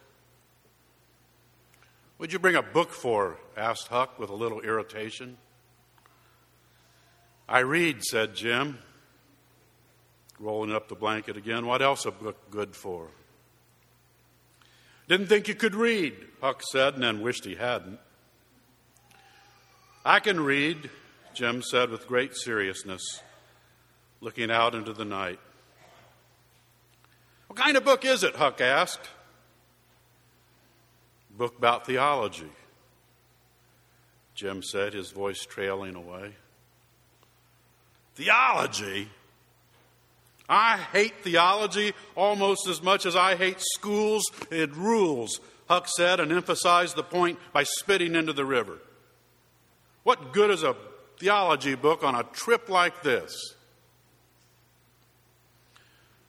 Would 2.19 2.31
you 2.31 2.37
bring 2.37 2.55
a 2.55 2.61
book 2.61 2.91
for? 2.91 3.37
asked 3.57 3.87
Huck 3.87 4.19
with 4.19 4.29
a 4.29 4.35
little 4.35 4.61
irritation. 4.61 5.37
I 7.47 7.59
read, 7.59 8.03
said 8.03 8.35
Jim, 8.35 8.77
rolling 10.39 10.71
up 10.71 10.87
the 10.87 10.95
blanket 10.95 11.35
again. 11.35 11.65
What 11.65 11.81
else 11.81 12.05
a 12.05 12.11
book 12.11 12.51
good 12.51 12.75
for? 12.75 13.09
Didn't 15.09 15.25
think 15.25 15.47
you 15.47 15.55
could 15.55 15.73
read, 15.73 16.13
Huck 16.39 16.61
said, 16.71 16.93
and 16.93 17.01
then 17.01 17.21
wished 17.21 17.43
he 17.43 17.55
hadn't. 17.55 17.99
I 20.05 20.19
can 20.19 20.39
read, 20.39 20.91
Jim 21.33 21.63
said 21.63 21.89
with 21.89 22.07
great 22.07 22.35
seriousness, 22.35 23.01
looking 24.21 24.51
out 24.51 24.75
into 24.75 24.93
the 24.93 25.05
night. 25.05 25.39
What 27.47 27.57
kind 27.57 27.75
of 27.75 27.83
book 27.83 28.05
is 28.05 28.23
it? 28.23 28.35
Huck 28.35 28.61
asked. 28.61 29.09
Book 31.31 31.57
about 31.57 31.87
theology, 31.87 32.51
Jim 34.35 34.61
said, 34.61 34.93
his 34.93 35.09
voice 35.09 35.43
trailing 35.43 35.95
away. 35.95 36.35
Theology? 38.13 39.09
I 40.49 40.77
hate 40.77 41.23
theology 41.23 41.93
almost 42.15 42.67
as 42.67 42.81
much 42.81 43.05
as 43.05 43.15
I 43.15 43.35
hate 43.35 43.61
schools 43.61 44.23
and 44.51 44.75
rules, 44.75 45.39
Huck 45.67 45.87
said 45.87 46.19
and 46.19 46.31
emphasized 46.31 46.95
the 46.95 47.03
point 47.03 47.37
by 47.53 47.63
spitting 47.63 48.15
into 48.15 48.33
the 48.33 48.45
river. 48.45 48.79
What 50.03 50.33
good 50.33 50.49
is 50.49 50.63
a 50.63 50.75
theology 51.19 51.75
book 51.75 52.03
on 52.03 52.15
a 52.15 52.23
trip 52.23 52.67
like 52.67 53.03
this? 53.03 53.53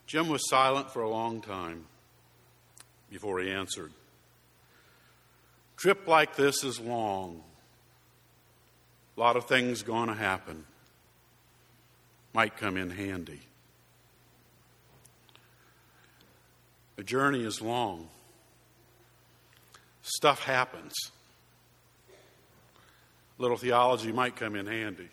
Jim 0.06 0.28
was 0.28 0.48
silent 0.50 0.90
for 0.90 1.00
a 1.00 1.08
long 1.08 1.40
time 1.40 1.86
before 3.10 3.40
he 3.40 3.50
answered. 3.50 3.92
Trip 5.76 6.06
like 6.06 6.36
this 6.36 6.62
is 6.62 6.78
long. 6.78 7.42
A 9.16 9.20
lot 9.20 9.36
of 9.36 9.46
things 9.46 9.82
going 9.82 10.08
to 10.08 10.14
happen. 10.14 10.66
Might 12.34 12.58
come 12.58 12.76
in 12.76 12.90
handy. 12.90 13.40
The 17.00 17.04
journey 17.04 17.44
is 17.44 17.62
long. 17.62 18.10
Stuff 20.02 20.44
happens. 20.44 20.92
Little 23.38 23.56
theology 23.56 24.12
might 24.12 24.36
come 24.36 24.54
in 24.54 24.66
handy. 24.66 25.08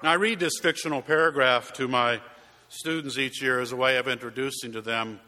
Now, 0.00 0.12
I 0.12 0.14
read 0.14 0.38
this 0.38 0.60
fictional 0.62 1.02
paragraph 1.02 1.72
to 1.72 1.88
my 1.88 2.20
students 2.68 3.18
each 3.18 3.42
year 3.42 3.58
as 3.58 3.72
a 3.72 3.76
way 3.76 3.96
of 3.96 4.06
introducing 4.06 4.70
to 4.74 4.80
them 4.80 5.18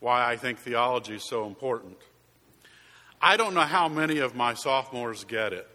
why 0.00 0.28
I 0.28 0.36
think 0.36 0.58
theology 0.58 1.14
is 1.14 1.28
so 1.28 1.46
important. 1.46 1.96
I 3.22 3.36
don't 3.36 3.54
know 3.54 3.60
how 3.60 3.88
many 3.88 4.18
of 4.18 4.34
my 4.34 4.54
sophomores 4.54 5.22
get 5.22 5.52
it. 5.52 5.68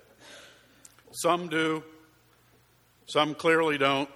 Some 1.13 1.47
do, 1.47 1.81
some 3.05 3.33
clearly 3.33 3.77
don't, 3.77 4.09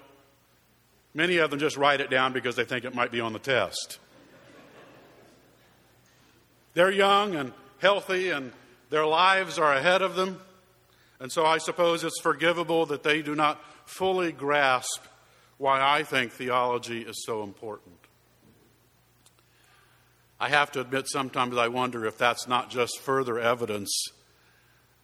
Many 1.17 1.37
of 1.37 1.49
them 1.49 1.57
just 1.57 1.77
write 1.77 1.99
it 1.99 2.11
down 2.11 2.31
because 2.31 2.55
they 2.55 2.63
think 2.63 2.85
it 2.85 2.93
might 2.93 3.11
be 3.11 3.21
on 3.21 3.33
the 3.33 3.39
test. 3.39 3.97
They're 6.75 6.91
young 6.91 7.33
and 7.33 7.53
healthy, 7.79 8.29
and 8.29 8.51
their 8.91 9.07
lives 9.07 9.57
are 9.57 9.73
ahead 9.73 10.03
of 10.03 10.15
them. 10.15 10.39
And 11.19 11.31
so 11.31 11.43
I 11.43 11.57
suppose 11.57 12.03
it's 12.03 12.21
forgivable 12.21 12.85
that 12.85 13.01
they 13.01 13.23
do 13.23 13.33
not 13.33 13.59
fully 13.85 14.31
grasp 14.31 15.05
why 15.57 15.81
I 15.81 16.03
think 16.03 16.33
theology 16.33 17.01
is 17.01 17.25
so 17.25 17.41
important. 17.41 17.97
I 20.39 20.49
have 20.49 20.71
to 20.73 20.81
admit, 20.81 21.07
sometimes 21.07 21.57
I 21.57 21.67
wonder 21.67 22.05
if 22.05 22.19
that's 22.19 22.47
not 22.47 22.69
just 22.69 22.99
further 22.99 23.39
evidence 23.39 23.91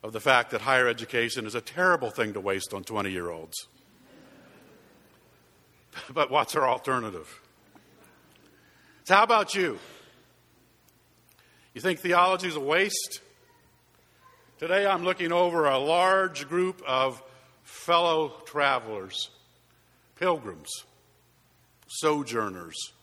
of 0.03 0.13
the 0.13 0.19
fact 0.19 0.51
that 0.51 0.61
higher 0.61 0.87
education 0.87 1.47
is 1.47 1.55
a 1.55 1.61
terrible 1.61 2.11
thing 2.11 2.33
to 2.33 2.39
waste 2.39 2.71
on 2.71 2.83
20 2.83 3.09
year 3.09 3.31
olds. 3.31 3.67
but 6.13 6.31
what's 6.31 6.55
our 6.55 6.67
alternative? 6.67 7.41
So, 9.05 9.15
how 9.15 9.23
about 9.23 9.53
you? 9.53 9.79
You 11.73 11.81
think 11.81 11.99
theology 11.99 12.47
is 12.47 12.55
a 12.55 12.59
waste? 12.59 13.21
Today 14.59 14.85
I'm 14.85 15.03
looking 15.03 15.31
over 15.31 15.65
a 15.65 15.77
large 15.77 16.47
group 16.47 16.81
of 16.87 17.21
fellow 17.63 18.33
travelers, 18.45 19.29
pilgrims, 20.15 20.69
sojourners. 21.87 22.93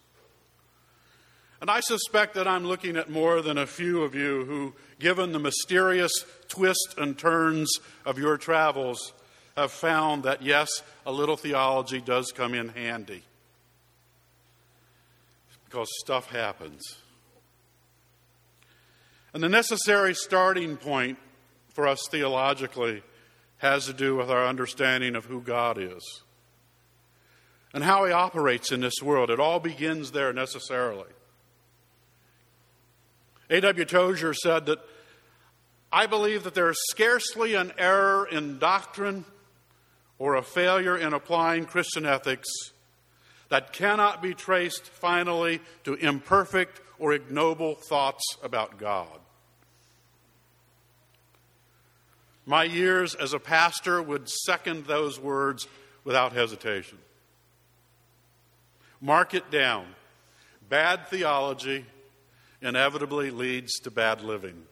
And 1.61 1.71
I 1.71 1.81
suspect 1.81 2.35
that 2.35 2.49
I'm 2.49 2.65
looking 2.65 2.97
at 2.97 3.11
more 3.11 3.43
than 3.43 3.59
a 3.59 3.67
few 3.67 4.03
of 4.03 4.15
you 4.15 4.45
who, 4.47 4.75
given 4.99 5.33
the 5.33 5.39
mysterious 5.39 6.13
twists 6.49 6.95
and 6.97 7.19
turns 7.19 7.71
of 8.07 8.19
your 8.19 8.39
travels, 8.39 9.13
have 9.61 9.73
found 9.73 10.25
that 10.25 10.43
yes, 10.43 10.69
a 11.07 11.13
little 11.13 11.37
theology 11.37 12.01
does 12.01 12.33
come 12.33 12.55
in 12.55 12.69
handy. 12.69 13.23
Because 15.65 15.89
stuff 16.01 16.31
happens. 16.31 16.83
And 19.33 19.43
the 19.43 19.49
necessary 19.49 20.15
starting 20.15 20.77
point 20.77 21.19
for 21.69 21.87
us 21.87 22.01
theologically 22.11 23.03
has 23.59 23.87
to 23.87 23.93
do 23.93 24.17
with 24.17 24.31
our 24.31 24.47
understanding 24.47 25.15
of 25.15 25.27
who 25.27 25.41
God 25.41 25.79
is 25.79 26.23
and 27.73 27.85
how 27.85 28.05
He 28.05 28.13
operates 28.13 28.73
in 28.73 28.81
this 28.81 29.01
world. 29.03 29.31
It 29.31 29.39
all 29.39 29.61
begins 29.61 30.11
there 30.11 30.33
necessarily. 30.33 31.09
A.W. 33.51 33.85
Tozer 33.85 34.35
said 34.35 34.67
that 34.67 34.79
I 35.93 36.07
believe 36.07 36.45
that 36.45 36.55
there 36.55 36.71
is 36.71 36.79
scarcely 36.91 37.55
an 37.55 37.73
error 37.77 38.27
in 38.27 38.59
doctrine 38.59 39.25
or 40.21 40.37
a 40.37 40.43
failure 40.43 40.97
in 40.97 41.15
applying 41.15 41.65
Christian 41.65 42.05
ethics 42.05 42.47
that 43.49 43.73
cannot 43.73 44.23
be 44.23 44.35
traced 44.35 44.85
finally 44.85 45.61
to 45.83 45.95
imperfect 45.95 46.81
or 46.99 47.15
ignoble 47.15 47.75
thoughts 47.75 48.23
about 48.43 48.79
God. 48.79 49.19
My 52.45 52.65
years 52.65 53.15
as 53.15 53.33
a 53.33 53.41
pastor 53.41 54.03
would 54.03 54.29
second 54.29 54.87
those 54.87 55.19
words 55.19 55.67
without 56.05 56.33
hesitation. 56.33 56.99
Mark 59.01 59.33
it 59.33 59.51
down. 59.51 59.87
Bad 60.69 61.09
theology 61.09 61.87
inevitably 62.61 63.31
leads 63.31 63.81
to 63.81 63.91
bad 63.91 64.21
living. 64.21 64.65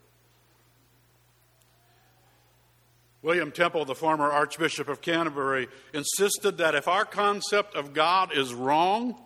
William 3.29 3.53
Temple, 3.53 3.85
the 3.85 3.95
former 3.95 4.33
Archbishop 4.33 4.89
of 4.89 5.03
Canterbury, 5.03 5.69
insisted 5.93 6.57
that 6.57 6.75
if 6.75 6.89
our 6.89 7.05
concept 7.05 7.75
of 7.75 7.93
God 7.93 8.35
is 8.35 8.55
wrong, 8.55 9.21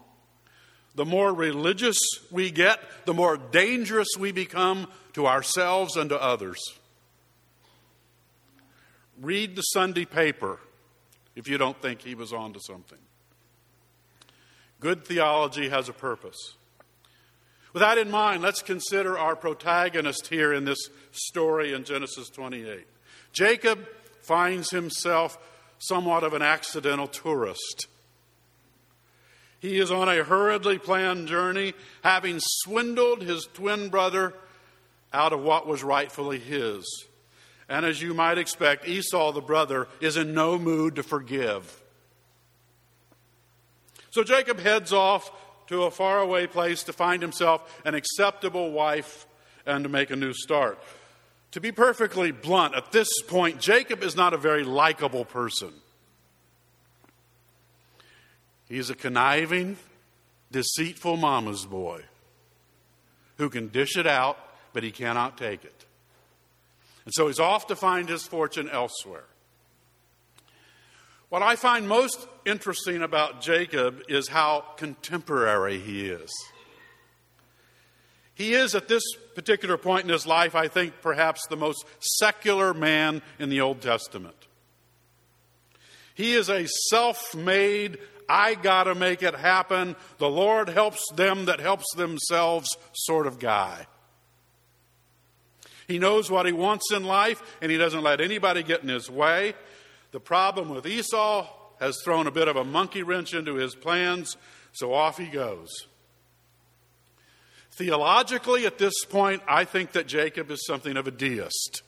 the 0.96 1.04
more 1.04 1.32
religious 1.32 1.96
we 2.28 2.50
get, 2.50 2.80
the 3.06 3.14
more 3.14 3.36
dangerous 3.36 4.08
we 4.18 4.32
become 4.32 4.88
to 5.12 5.28
ourselves 5.28 5.96
and 5.96 6.10
to 6.10 6.20
others. 6.20 6.58
Read 9.20 9.54
the 9.54 9.62
Sunday 9.62 10.04
paper 10.04 10.58
if 11.36 11.46
you 11.46 11.56
don't 11.56 11.80
think 11.80 12.02
he 12.02 12.16
was 12.16 12.32
on 12.32 12.52
to 12.54 12.60
something. 12.66 12.98
Good 14.80 15.04
theology 15.04 15.68
has 15.68 15.88
a 15.88 15.92
purpose. 15.92 16.56
With 17.72 17.82
that 17.82 17.98
in 17.98 18.10
mind, 18.10 18.42
let's 18.42 18.62
consider 18.62 19.16
our 19.16 19.36
protagonist 19.36 20.26
here 20.26 20.52
in 20.52 20.64
this 20.64 20.88
story 21.12 21.72
in 21.72 21.84
Genesis 21.84 22.28
28. 22.30 22.84
Jacob 23.32 23.86
finds 24.22 24.70
himself 24.70 25.38
somewhat 25.78 26.22
of 26.22 26.32
an 26.32 26.42
accidental 26.42 27.08
tourist. 27.08 27.86
He 29.60 29.78
is 29.78 29.90
on 29.90 30.08
a 30.08 30.24
hurriedly 30.24 30.78
planned 30.78 31.28
journey, 31.28 31.74
having 32.02 32.38
swindled 32.40 33.22
his 33.22 33.46
twin 33.54 33.88
brother 33.88 34.34
out 35.12 35.32
of 35.32 35.40
what 35.40 35.66
was 35.66 35.84
rightfully 35.84 36.38
his. 36.38 36.84
And 37.68 37.86
as 37.86 38.02
you 38.02 38.12
might 38.12 38.38
expect, 38.38 38.88
Esau, 38.88 39.32
the 39.32 39.40
brother, 39.40 39.88
is 40.00 40.16
in 40.16 40.34
no 40.34 40.58
mood 40.58 40.96
to 40.96 41.02
forgive. 41.02 41.80
So 44.10 44.24
Jacob 44.24 44.58
heads 44.58 44.92
off 44.92 45.30
to 45.68 45.84
a 45.84 45.90
faraway 45.90 46.46
place 46.46 46.82
to 46.84 46.92
find 46.92 47.22
himself 47.22 47.80
an 47.84 47.94
acceptable 47.94 48.72
wife 48.72 49.26
and 49.64 49.84
to 49.84 49.88
make 49.88 50.10
a 50.10 50.16
new 50.16 50.32
start. 50.34 50.78
To 51.52 51.60
be 51.60 51.70
perfectly 51.70 52.32
blunt, 52.32 52.74
at 52.74 52.92
this 52.92 53.08
point, 53.28 53.60
Jacob 53.60 54.02
is 54.02 54.16
not 54.16 54.32
a 54.32 54.38
very 54.38 54.64
likable 54.64 55.24
person. 55.24 55.72
He's 58.68 58.88
a 58.88 58.94
conniving, 58.94 59.76
deceitful 60.50 61.18
mama's 61.18 61.66
boy 61.66 62.02
who 63.36 63.50
can 63.50 63.68
dish 63.68 63.96
it 63.96 64.06
out, 64.06 64.38
but 64.72 64.82
he 64.82 64.90
cannot 64.90 65.36
take 65.36 65.64
it. 65.64 65.84
And 67.04 67.12
so 67.12 67.26
he's 67.26 67.40
off 67.40 67.66
to 67.66 67.76
find 67.76 68.08
his 68.08 68.22
fortune 68.22 68.70
elsewhere. 68.70 69.24
What 71.28 71.42
I 71.42 71.56
find 71.56 71.88
most 71.88 72.26
interesting 72.46 73.02
about 73.02 73.40
Jacob 73.42 74.02
is 74.08 74.28
how 74.28 74.64
contemporary 74.76 75.78
he 75.80 76.08
is. 76.08 76.30
He 78.34 78.54
is, 78.54 78.74
at 78.74 78.88
this 78.88 79.02
particular 79.34 79.76
point 79.76 80.04
in 80.04 80.10
his 80.10 80.26
life, 80.26 80.54
I 80.54 80.68
think, 80.68 80.94
perhaps 81.02 81.46
the 81.48 81.56
most 81.56 81.84
secular 82.00 82.74
man 82.74 83.22
in 83.38 83.48
the 83.48 83.60
Old 83.60 83.80
Testament. 83.80 84.36
He 86.14 86.34
is 86.34 86.48
a 86.48 86.66
self 86.90 87.34
made, 87.34 87.98
I 88.28 88.54
gotta 88.54 88.94
make 88.94 89.22
it 89.22 89.34
happen, 89.34 89.96
the 90.18 90.28
Lord 90.28 90.68
helps 90.68 91.00
them 91.14 91.46
that 91.46 91.60
helps 91.60 91.86
themselves 91.96 92.76
sort 92.92 93.26
of 93.26 93.38
guy. 93.38 93.86
He 95.88 95.98
knows 95.98 96.30
what 96.30 96.46
he 96.46 96.52
wants 96.52 96.92
in 96.92 97.04
life, 97.04 97.42
and 97.60 97.70
he 97.70 97.78
doesn't 97.78 98.02
let 98.02 98.20
anybody 98.20 98.62
get 98.62 98.82
in 98.82 98.88
his 98.88 99.10
way. 99.10 99.54
The 100.12 100.20
problem 100.20 100.68
with 100.68 100.86
Esau 100.86 101.46
has 101.80 102.00
thrown 102.04 102.26
a 102.26 102.30
bit 102.30 102.48
of 102.48 102.56
a 102.56 102.64
monkey 102.64 103.02
wrench 103.02 103.34
into 103.34 103.54
his 103.54 103.74
plans, 103.74 104.36
so 104.72 104.94
off 104.94 105.18
he 105.18 105.26
goes. 105.26 105.68
Theologically, 107.72 108.66
at 108.66 108.78
this 108.78 109.04
point, 109.04 109.42
I 109.48 109.64
think 109.64 109.92
that 109.92 110.06
Jacob 110.06 110.50
is 110.50 110.64
something 110.66 110.96
of 110.96 111.06
a 111.06 111.10
deist. 111.10 111.82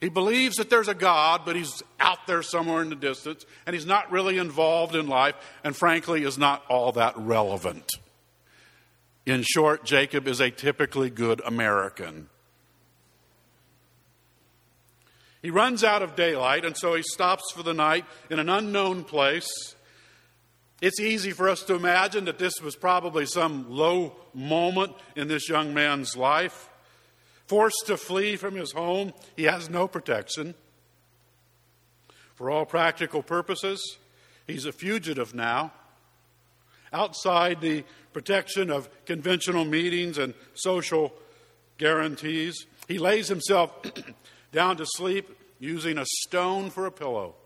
He 0.00 0.08
believes 0.08 0.56
that 0.56 0.68
there's 0.68 0.88
a 0.88 0.94
God, 0.94 1.42
but 1.44 1.54
he's 1.54 1.80
out 2.00 2.26
there 2.26 2.42
somewhere 2.42 2.82
in 2.82 2.88
the 2.88 2.96
distance, 2.96 3.46
and 3.64 3.74
he's 3.74 3.86
not 3.86 4.10
really 4.10 4.38
involved 4.38 4.96
in 4.96 5.06
life, 5.06 5.36
and 5.62 5.76
frankly, 5.76 6.24
is 6.24 6.36
not 6.36 6.64
all 6.68 6.90
that 6.92 7.16
relevant. 7.16 7.88
In 9.24 9.44
short, 9.44 9.84
Jacob 9.84 10.26
is 10.26 10.40
a 10.40 10.50
typically 10.50 11.08
good 11.08 11.40
American. 11.46 12.28
He 15.42 15.50
runs 15.50 15.84
out 15.84 16.02
of 16.02 16.16
daylight, 16.16 16.64
and 16.64 16.76
so 16.76 16.94
he 16.94 17.02
stops 17.04 17.52
for 17.52 17.62
the 17.62 17.74
night 17.74 18.04
in 18.30 18.40
an 18.40 18.48
unknown 18.48 19.04
place. 19.04 19.76
It's 20.82 20.98
easy 20.98 21.30
for 21.30 21.48
us 21.48 21.62
to 21.62 21.76
imagine 21.76 22.24
that 22.24 22.40
this 22.40 22.60
was 22.60 22.74
probably 22.74 23.24
some 23.24 23.70
low 23.70 24.16
moment 24.34 24.94
in 25.14 25.28
this 25.28 25.48
young 25.48 25.72
man's 25.72 26.16
life. 26.16 26.68
Forced 27.46 27.84
to 27.86 27.96
flee 27.96 28.34
from 28.34 28.56
his 28.56 28.72
home, 28.72 29.12
he 29.36 29.44
has 29.44 29.70
no 29.70 29.86
protection. 29.86 30.56
For 32.34 32.50
all 32.50 32.66
practical 32.66 33.22
purposes, 33.22 33.80
he's 34.48 34.66
a 34.66 34.72
fugitive 34.72 35.36
now. 35.36 35.72
Outside 36.92 37.60
the 37.60 37.84
protection 38.12 38.68
of 38.68 38.88
conventional 39.04 39.64
meetings 39.64 40.18
and 40.18 40.34
social 40.54 41.12
guarantees, 41.78 42.66
he 42.88 42.98
lays 42.98 43.28
himself 43.28 43.70
down 44.52 44.78
to 44.78 44.84
sleep 44.96 45.30
using 45.60 45.96
a 45.96 46.06
stone 46.24 46.70
for 46.70 46.86
a 46.86 46.90
pillow. 46.90 47.36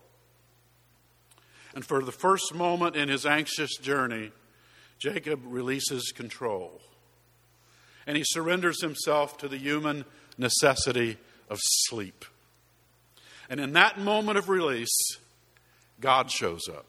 And 1.75 1.85
for 1.85 2.03
the 2.03 2.11
first 2.11 2.53
moment 2.53 2.95
in 2.95 3.09
his 3.09 3.25
anxious 3.25 3.77
journey, 3.77 4.31
Jacob 4.99 5.41
releases 5.45 6.11
control. 6.15 6.81
And 8.05 8.17
he 8.17 8.23
surrenders 8.25 8.81
himself 8.81 9.37
to 9.37 9.47
the 9.47 9.57
human 9.57 10.05
necessity 10.37 11.17
of 11.49 11.59
sleep. 11.61 12.25
And 13.49 13.59
in 13.59 13.73
that 13.73 13.99
moment 13.99 14.37
of 14.37 14.49
release, 14.49 14.95
God 15.99 16.31
shows 16.31 16.67
up. 16.69 16.85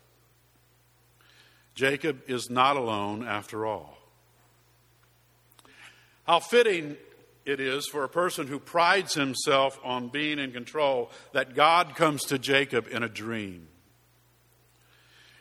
Jacob 1.74 2.22
is 2.26 2.50
not 2.50 2.76
alone 2.76 3.24
after 3.24 3.64
all. 3.64 3.96
How 6.26 6.40
fitting 6.40 6.96
it 7.44 7.60
is 7.60 7.86
for 7.86 8.04
a 8.04 8.08
person 8.08 8.46
who 8.46 8.58
prides 8.58 9.14
himself 9.14 9.78
on 9.82 10.08
being 10.08 10.38
in 10.38 10.52
control 10.52 11.10
that 11.32 11.54
God 11.54 11.94
comes 11.96 12.24
to 12.24 12.38
Jacob 12.38 12.86
in 12.90 13.02
a 13.02 13.08
dream. 13.08 13.68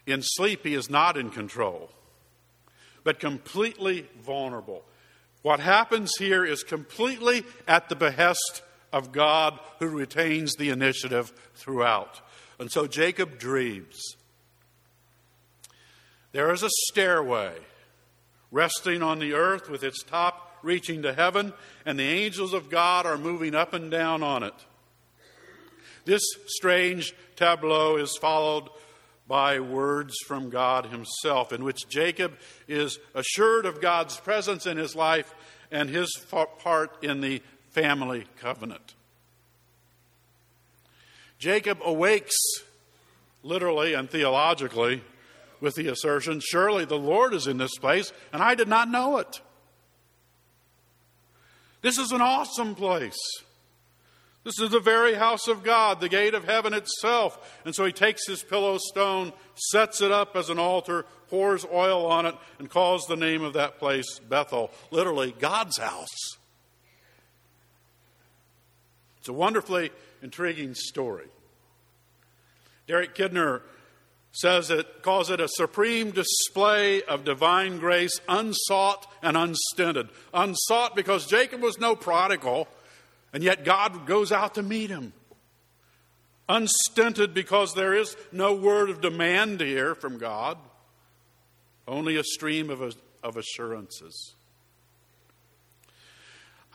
In 0.08 0.22
sleep, 0.24 0.64
he 0.64 0.74
is 0.74 0.90
not 0.90 1.18
in 1.18 1.30
control. 1.30 1.92
but 3.08 3.22
completely 3.22 4.06
vulnerable. 4.22 4.84
What 5.42 5.62
happens 5.62 6.12
here 6.20 6.44
is 6.44 6.62
completely 6.62 7.46
at 7.66 7.88
the 7.88 7.96
behest 7.96 8.64
of 8.92 9.14
God 9.14 9.58
who 9.80 9.88
retains 9.88 10.56
the 10.56 10.72
initiative 10.72 11.32
throughout. 11.56 12.20
And 12.60 12.70
so 12.70 12.86
Jacob 12.86 13.40
dreams. 13.40 13.98
There 16.34 16.52
is 16.52 16.64
a 16.64 16.70
stairway 16.90 17.54
resting 18.52 19.02
on 19.02 19.20
the 19.20 19.34
earth 19.34 19.70
with 19.70 19.86
its 19.86 20.04
top 20.04 20.58
reaching 20.62 21.04
to 21.04 21.14
heaven, 21.14 21.54
and 21.86 21.98
the 21.98 22.04
angels 22.04 22.52
of 22.52 22.70
God 22.70 23.06
are 23.06 23.18
moving 23.18 23.56
up 23.56 23.74
and 23.74 23.90
down 23.90 24.22
on 24.22 24.44
it. 24.44 24.66
This 26.04 26.24
strange 26.48 27.16
tableau 27.38 27.96
is 27.96 28.18
followed 28.20 28.68
by 29.28 29.60
words 29.60 30.16
from 30.26 30.50
God 30.50 30.88
Himself, 30.88 31.52
in 31.52 31.64
which 31.64 31.88
Jacob 31.90 32.38
is 32.68 33.00
assured 33.14 33.66
of 33.66 33.82
God's 33.82 34.18
presence 34.18 34.66
in 34.66 34.78
his 34.78 34.96
life 34.96 35.34
and 35.72 35.90
his 35.90 36.10
part 36.60 37.04
in 37.04 37.22
the 37.22 37.42
family 37.72 38.26
covenant. 38.40 38.96
Jacob 41.40 41.80
awakes, 41.84 42.36
literally 43.44 43.94
and 43.94 44.10
theologically, 44.10 45.04
with 45.60 45.76
the 45.76 45.88
assertion 45.88 46.40
Surely 46.40 46.86
the 46.86 46.98
Lord 46.98 47.34
is 47.34 47.48
in 47.48 47.58
this 47.58 47.78
place, 47.78 48.12
and 48.32 48.42
I 48.42 48.56
did 48.56 48.68
not 48.68 48.90
know 48.90 49.18
it. 49.18 49.42
This 51.82 51.98
is 51.98 52.12
an 52.12 52.22
awesome 52.22 52.76
place. 52.76 53.18
This 54.48 54.62
is 54.62 54.70
the 54.70 54.80
very 54.80 55.16
house 55.16 55.50
of 55.50 55.62
God, 55.62 56.00
the 56.00 56.08
gate 56.08 56.34
of 56.34 56.46
heaven 56.46 56.74
itself. 56.74 57.60
And 57.66 57.76
so 57.76 57.84
he 57.84 57.92
takes 57.92 58.26
his 58.26 58.44
pillow 58.44 58.78
stone, 58.78 59.34
sets 59.56 60.00
it 60.00 60.10
up 60.10 60.38
as 60.38 60.50
an 60.50 60.58
altar, 60.58 61.06
pours 61.28 61.66
oil 61.66 62.06
on 62.06 62.26
it, 62.26 62.36
and 62.58 62.70
calls 62.70 63.06
the 63.08 63.18
name 63.18 63.44
of 63.44 63.52
that 63.56 63.78
place 63.78 64.20
Bethel, 64.20 64.72
literally 64.90 65.36
God's 65.38 65.78
house. 65.78 66.38
It's 69.18 69.28
a 69.28 69.34
wonderfully 69.34 69.92
intriguing 70.22 70.76
story. 70.76 71.28
Derek 72.88 73.16
Kidner 73.16 73.64
says 74.32 74.70
it 74.70 75.02
calls 75.02 75.30
it 75.30 75.42
a 75.42 75.50
supreme 75.50 76.12
display 76.12 77.02
of 77.04 77.26
divine 77.26 77.80
grace, 77.80 78.22
unsought 78.30 79.12
and 79.22 79.36
unstinted. 79.36 80.08
Unsought 80.34 80.96
because 80.96 81.26
Jacob 81.26 81.62
was 81.62 81.80
no 81.80 81.98
prodigal, 81.98 82.70
and 83.34 83.44
yet 83.44 83.66
God 83.66 84.06
goes 84.06 84.32
out 84.32 84.56
to 84.56 84.64
meet 84.64 84.90
him. 84.90 85.14
Unstinted 86.50 87.34
because 87.34 87.74
there 87.74 87.94
is 87.94 88.16
no 88.32 88.54
word 88.54 88.90
of 88.90 89.02
demand 89.02 89.60
here 89.60 89.96
from 89.96 90.18
God, 90.18 90.58
only 91.88 92.16
a 92.16 92.24
stream 92.24 92.70
of, 92.70 92.96
of 93.24 93.38
assurances. 93.38 94.36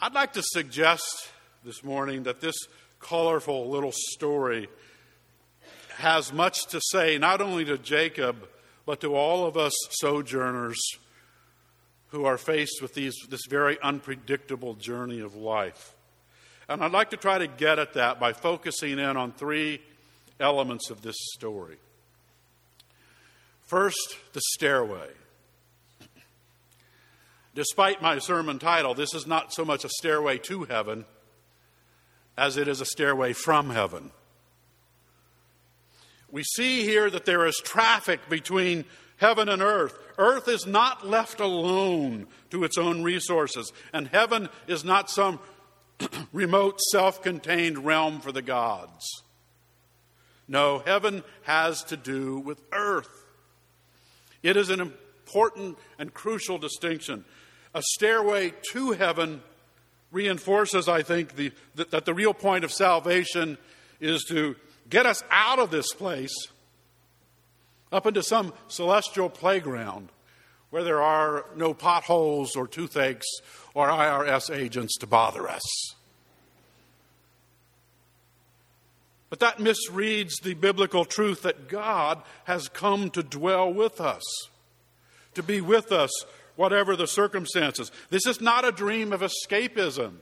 I'd 0.01 0.15
like 0.15 0.35
to 0.35 0.43
suggest 0.43 1.31
this 1.65 1.83
morning 1.83 2.25
that 2.25 2.41
this 2.41 2.57
colorful 3.01 3.71
little 3.71 3.93
story 3.93 4.69
has 5.97 6.33
much 6.33 6.67
to 6.67 6.81
say, 6.91 7.19
not 7.19 7.41
only 7.41 7.65
to 7.65 7.79
Jacob, 7.79 8.49
but 8.85 9.01
to 9.01 9.15
all 9.15 9.47
of 9.47 9.57
us 9.57 9.73
sojourners 9.91 10.81
who 12.09 12.25
are 12.25 12.37
faced 12.37 12.83
with 12.83 12.95
these, 12.95 13.15
this 13.31 13.47
very 13.49 13.81
unpredictable 13.81 14.75
journey 14.75 15.21
of 15.21 15.35
life. 15.35 15.95
And 16.69 16.83
I'd 16.83 16.93
like 16.93 17.11
to 17.11 17.17
try 17.17 17.39
to 17.39 17.47
get 17.47 17.79
at 17.79 17.95
that 17.95 18.21
by 18.21 18.33
focusing 18.33 18.99
in 18.99 19.17
on 19.17 19.33
three 19.33 19.81
elements 20.41 20.91
of 20.91 21.03
this 21.03 21.17
story. 21.35 21.77
First, 23.63 24.17
the 24.33 24.41
stairway. 24.53 25.09
Despite 27.55 28.01
my 28.01 28.19
sermon 28.19 28.59
title, 28.59 28.95
this 28.95 29.15
is 29.15 29.27
not 29.27 29.53
so 29.53 29.65
much 29.65 29.85
a 29.85 29.89
stairway 29.89 30.39
to 30.39 30.65
heaven 30.65 31.05
as 32.37 32.57
it 32.57 32.67
is 32.67 32.81
a 32.81 32.87
stairway 32.87 33.35
from 33.35 33.71
heaven 33.71 34.11
we 36.33 36.43
see 36.43 36.83
here 36.83 37.09
that 37.11 37.27
there 37.27 37.47
is 37.47 37.57
traffic 37.63 38.29
between 38.29 38.87
heaven 39.19 39.49
and 39.49 39.63
earth. 39.63 39.97
Earth 40.19 40.49
is 40.49 40.67
not 40.67 41.07
left 41.07 41.39
alone 41.39 42.27
to 42.51 42.65
its 42.65 42.79
own 42.79 43.03
resources, 43.03 43.73
and 43.93 44.09
heaven 44.09 44.49
is 44.67 44.83
not 44.83 45.11
some 45.11 45.39
remote, 46.33 46.81
self 46.91 47.23
contained 47.23 47.85
realm 47.85 48.21
for 48.21 48.33
the 48.33 48.43
gods. 48.43 49.23
No, 50.49 50.81
heaven 50.81 51.23
has 51.43 51.83
to 51.85 51.97
do 51.97 52.39
with 52.39 52.61
earth. 52.73 53.27
It 54.43 54.57
is 54.57 54.71
an 54.71 54.81
important 54.81 55.79
and 55.99 56.13
crucial 56.13 56.59
distinction. 56.59 57.25
A 57.75 57.83
stairway 57.83 58.53
to 58.73 58.93
heaven 58.93 59.43
reinforces, 60.11 60.89
I 60.89 61.03
think, 61.03 61.37
the, 61.37 61.53
that 61.75 62.05
the 62.05 62.13
real 62.15 62.35
point 62.35 62.65
of 62.65 62.73
salvation 62.73 63.57
is 63.99 64.25
to 64.25 64.57
get 64.91 65.07
us 65.07 65.23
out 65.31 65.59
of 65.59 65.71
this 65.71 65.93
place 65.95 66.35
up 67.91 68.07
into 68.07 68.23
some 68.23 68.53
celestial 68.69 69.31
playground 69.31 70.09
where 70.73 70.83
there 70.83 71.03
are 71.03 71.45
no 71.55 71.75
potholes 71.75 72.57
or 72.57 72.67
toothaches 72.67 73.43
or 73.75 73.89
IRS 73.89 74.55
agents 74.55 74.97
to 74.97 75.07
bother 75.07 75.47
us. 75.47 75.95
But 79.29 79.41
that 79.41 79.59
misreads 79.59 80.41
the 80.43 80.55
biblical 80.55 81.05
truth 81.05 81.43
that 81.43 81.69
God 81.69 82.23
has 82.45 82.71
come 82.71 83.11
to 83.11 83.23
dwell 83.23 83.71
with 83.71 84.01
us, 84.01 84.23
to 85.35 85.43
be 85.43 85.61
with 85.61 85.93
us, 85.93 86.11
whatever 86.57 86.97
the 86.97 87.07
circumstances. 87.07 87.93
This 88.09 88.27
is 88.27 88.41
not 88.41 88.65
a 88.65 88.73
dream 88.73 89.13
of 89.13 89.21
escapism. 89.21 90.21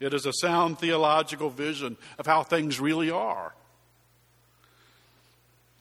It 0.00 0.12
is 0.12 0.26
a 0.26 0.32
sound 0.40 0.80
theological 0.80 1.48
vision 1.48 1.96
of 2.18 2.26
how 2.26 2.42
things 2.42 2.80
really 2.80 3.10
are. 3.12 3.54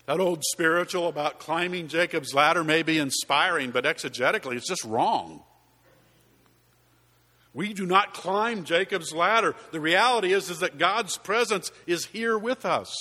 That 0.05 0.19
old 0.19 0.43
spiritual 0.43 1.07
about 1.07 1.39
climbing 1.39 1.87
Jacob's 1.87 2.33
ladder 2.33 2.63
may 2.63 2.83
be 2.83 2.99
inspiring, 2.99 3.71
but 3.71 3.85
exegetically 3.85 4.57
it's 4.57 4.67
just 4.67 4.83
wrong. 4.83 5.43
We 7.53 7.73
do 7.73 7.85
not 7.85 8.13
climb 8.13 8.65
Jacob's 8.65 9.13
ladder. 9.13 9.55
The 9.71 9.79
reality 9.79 10.33
is, 10.33 10.49
is 10.49 10.59
that 10.59 10.77
God's 10.77 11.17
presence 11.17 11.71
is 11.85 12.05
here 12.05 12.37
with 12.37 12.65
us. 12.65 12.93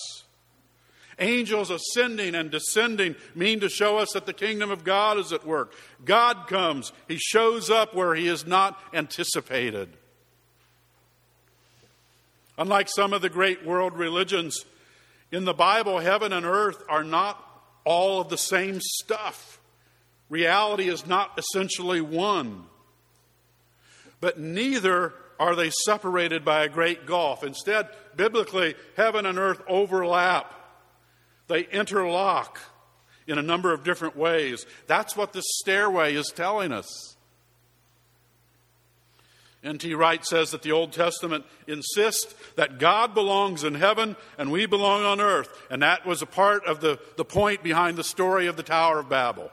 Angels 1.19 1.71
ascending 1.71 2.35
and 2.35 2.51
descending 2.51 3.17
mean 3.35 3.61
to 3.61 3.69
show 3.69 3.99
us 3.99 4.13
that 4.13 4.27
the 4.27 4.33
kingdom 4.33 4.71
of 4.71 4.85
God 4.85 5.19
is 5.19 5.33
at 5.33 5.47
work. 5.47 5.75
God 6.05 6.47
comes, 6.49 6.93
He 7.09 7.17
shows 7.17 7.71
up 7.71 7.95
where 7.95 8.15
He 8.15 8.29
is 8.29 8.47
not 8.47 8.79
anticipated. 8.93 9.89
Unlike 12.59 12.89
some 12.91 13.13
of 13.13 13.23
the 13.23 13.31
great 13.31 13.65
world 13.65 13.95
religions, 13.95 14.65
in 15.33 15.47
the 15.47 15.55
Bible, 15.55 15.99
heaven 15.99 16.33
and 16.33 16.45
earth 16.47 16.83
are 16.89 17.03
not 17.03 17.43
all 17.85 18.21
of 18.21 18.29
the 18.29 18.39
same 18.39 18.79
stuff. 18.81 19.61
Reality 20.29 20.89
is 20.89 21.07
not 21.07 21.39
essentially 21.39 22.01
one. 22.01 22.65
But 24.21 24.39
neither 24.39 25.15
are 25.41 25.57
they 25.57 25.71
separated 25.85 26.45
by 26.45 26.63
a 26.63 26.69
great 26.69 27.07
gulf. 27.07 27.43
Instead, 27.43 27.89
biblically, 28.15 28.75
heaven 28.97 29.27
and 29.27 29.39
earth 29.39 29.61
overlap, 29.67 30.55
they 31.49 31.63
interlock 31.63 32.61
in 33.27 33.39
a 33.39 33.43
number 33.43 33.73
of 33.73 33.85
different 33.85 34.17
ways. 34.17 34.67
That's 34.87 35.17
what 35.17 35.33
the 35.33 35.43
stairway 35.61 36.15
is 36.15 36.31
telling 36.35 36.73
us. 36.73 37.12
N.T. 39.65 39.95
Wright 39.95 40.25
says 40.25 40.51
that 40.51 40.63
the 40.63 40.73
Old 40.73 40.93
Testament 40.93 41.45
insists 41.69 42.35
that 42.57 42.79
God 42.79 43.15
belongs 43.15 43.63
in 43.63 43.77
heaven 43.77 44.17
and 44.37 44.51
we 44.51 44.67
belong 44.67 45.05
on 45.05 45.21
earth. 45.21 45.49
And 45.71 45.83
that 45.83 46.05
was 46.05 46.21
a 46.21 46.27
part 46.27 46.65
of 46.65 46.81
the, 46.81 46.99
the 47.17 47.25
point 47.25 47.63
behind 47.63 47.97
the 47.97 48.05
story 48.05 48.49
of 48.49 48.57
the 48.57 48.65
Tower 48.65 48.99
of 48.99 49.09
Babel, 49.09 49.53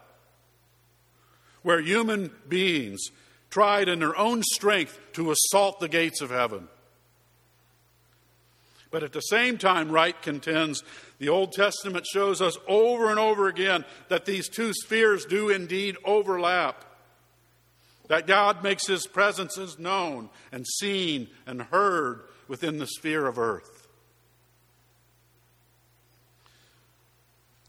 where 1.62 1.80
human 1.80 2.32
beings 2.48 3.00
tried 3.52 3.88
in 3.88 4.00
their 4.00 4.18
own 4.18 4.42
strength 4.44 5.00
to 5.14 5.32
assault 5.32 5.80
the 5.80 5.88
gates 5.88 6.22
of 6.22 6.32
heaven. 6.32 6.68
But 8.92 9.04
at 9.04 9.14
the 9.14 9.22
same 9.22 9.60
time, 9.60 9.92
Wright 9.92 10.20
contends, 10.20 10.84
the 11.20 11.30
Old 11.30 11.52
Testament 11.52 12.08
shows 12.08 12.42
us 12.42 12.58
over 12.68 13.12
and 13.12 13.20
over 13.20 13.48
again 13.48 13.86
that 14.08 14.26
these 14.26 14.50
two 14.50 14.74
spheres 14.74 15.26
do 15.26 15.50
indeed 15.50 15.98
overlap 16.04 16.86
that 18.10 18.28
God 18.28 18.64
makes 18.64 18.88
his 18.88 19.08
presences 19.08 19.80
known 19.80 20.30
and 20.52 20.68
seen 20.68 21.30
and 21.48 21.62
heard 21.62 22.24
within 22.48 22.80
the 22.80 22.88
sphere 22.88 23.26
of 23.26 23.40
earth. 23.40 23.88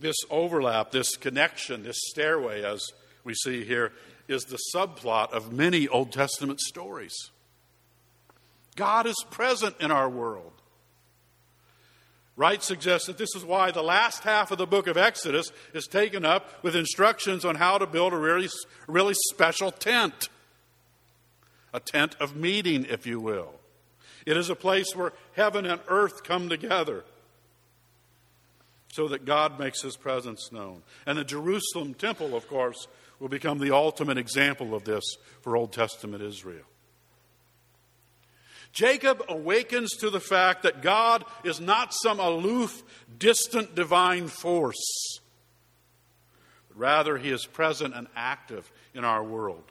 This 0.01 0.17
overlap, 0.31 0.91
this 0.91 1.15
connection, 1.17 1.83
this 1.83 2.01
stairway, 2.09 2.65
as 2.65 2.83
we 3.23 3.35
see 3.35 3.65
here, 3.65 3.93
is 4.29 4.45
the 4.45 4.59
subplot 4.75 5.31
of 5.33 5.53
many 5.53 5.87
Old 5.87 6.11
Testament 6.11 6.59
stories. 6.61 7.15
God 8.77 9.07
is 9.07 9.23
present 9.31 9.77
in 9.79 9.91
our 9.91 10.09
world. 10.09 10.60
Wright 12.41 12.63
suggests 12.63 13.07
that 13.07 13.19
this 13.19 13.37
is 13.37 13.45
why 13.45 13.71
the 13.71 13.83
last 13.83 14.23
half 14.23 14.51
of 14.51 14.57
the 14.57 14.67
book 14.67 14.87
of 14.87 14.97
Exodus 14.97 15.53
is 15.75 15.87
taken 15.87 16.25
up 16.25 16.65
with 16.65 16.75
instructions 16.75 17.45
on 17.45 17.57
how 17.57 17.77
to 17.77 17.87
build 17.87 18.15
a 18.15 18.17
really, 18.17 18.49
really 18.89 19.13
special 19.29 19.71
tent. 19.71 20.31
A 21.75 21.81
tent 21.81 22.17
of 22.19 22.35
meeting, 22.35 22.87
if 22.89 23.07
you 23.07 23.21
will. 23.21 23.53
It 24.25 24.39
is 24.39 24.49
a 24.49 24.55
place 24.57 24.97
where 24.97 25.13
heaven 25.37 25.67
and 25.67 25.83
earth 25.87 26.25
come 26.25 26.49
together 26.49 27.05
so 28.89 29.07
that 29.09 29.27
God 29.27 29.59
makes 29.59 29.83
his 29.83 29.99
presence 29.99 30.51
known. 30.51 30.83
And 31.05 31.19
the 31.19 31.25
Jerusalem 31.25 31.93
temple, 31.93 32.35
of 32.35 32.49
course, 32.49 32.89
will 33.19 33.29
become 33.29 33.59
the 33.59 33.75
ultimate 33.75 34.17
example 34.17 34.75
of 34.75 34.85
this 34.85 35.05
for 35.43 35.59
Old 35.59 35.75
Testament 35.75 36.23
Israel. 36.23 36.65
Jacob 38.73 39.23
awakens 39.29 39.97
to 39.97 40.11
the 40.11 40.21
fact 40.21 40.63
that 40.63 40.83
God 40.83 41.25
is 41.45 41.61
not 41.61 41.93
some 41.93 42.21
aloof, 42.21 42.83
distant 43.19 43.75
divine 43.75 44.29
force, 44.29 45.21
but 46.69 46.79
rather 46.79 47.19
he 47.19 47.31
is 47.31 47.47
present 47.47 47.95
and 47.95 48.07
active 48.15 48.71
in 48.95 49.05
our 49.05 49.25
world. 49.25 49.65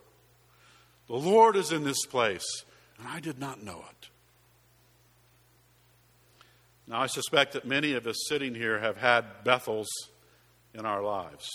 The 1.07 1.15
Lord 1.15 1.55
is 1.55 1.71
in 1.71 1.83
this 1.83 2.05
place, 2.05 2.65
and 2.97 3.07
I 3.07 3.19
did 3.19 3.39
not 3.39 3.63
know 3.63 3.83
it. 3.89 4.09
Now, 6.87 7.01
I 7.01 7.07
suspect 7.07 7.53
that 7.53 7.65
many 7.65 7.93
of 7.93 8.07
us 8.07 8.17
sitting 8.27 8.55
here 8.55 8.79
have 8.79 8.97
had 8.97 9.43
Bethels 9.43 9.87
in 10.73 10.85
our 10.85 11.03
lives, 11.03 11.47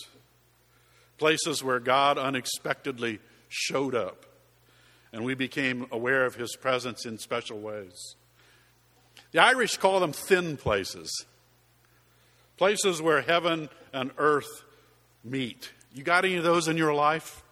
places 1.18 1.62
where 1.62 1.80
God 1.80 2.18
unexpectedly 2.18 3.18
showed 3.48 3.94
up 3.94 4.26
and 5.14 5.24
we 5.24 5.34
became 5.34 5.86
aware 5.92 6.26
of 6.26 6.34
his 6.34 6.56
presence 6.56 7.06
in 7.06 7.18
special 7.18 7.60
ways. 7.60 8.16
The 9.30 9.38
Irish 9.38 9.76
call 9.76 10.00
them 10.00 10.12
thin 10.12 10.56
places, 10.56 11.24
places 12.56 13.00
where 13.00 13.22
heaven 13.22 13.68
and 13.92 14.10
earth 14.18 14.64
meet. 15.22 15.70
You 15.94 16.02
got 16.02 16.24
any 16.24 16.34
of 16.34 16.42
those 16.42 16.66
in 16.66 16.76
your 16.76 16.92
life? 16.92 17.44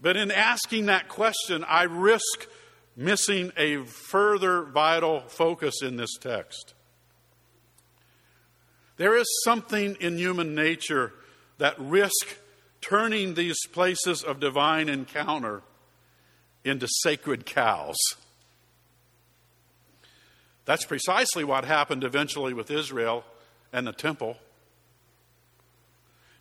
But 0.00 0.16
in 0.16 0.30
asking 0.30 0.86
that 0.86 1.08
question, 1.08 1.62
I 1.68 1.82
risk 1.82 2.48
missing 2.96 3.52
a 3.58 3.84
further 3.84 4.62
vital 4.62 5.20
focus 5.20 5.82
in 5.82 5.96
this 5.96 6.16
text. 6.18 6.72
There 8.96 9.14
is 9.14 9.26
something 9.44 9.98
in 10.00 10.16
human 10.16 10.54
nature 10.54 11.12
that 11.58 11.78
risk 11.78 12.38
turning 12.88 13.34
these 13.34 13.58
places 13.72 14.22
of 14.22 14.40
divine 14.40 14.88
encounter 14.88 15.62
into 16.64 16.86
sacred 17.02 17.46
cows. 17.46 17.96
That's 20.64 20.84
precisely 20.84 21.44
what 21.44 21.64
happened 21.64 22.04
eventually 22.04 22.54
with 22.54 22.70
Israel 22.70 23.24
and 23.72 23.86
the 23.86 23.92
temple. 23.92 24.38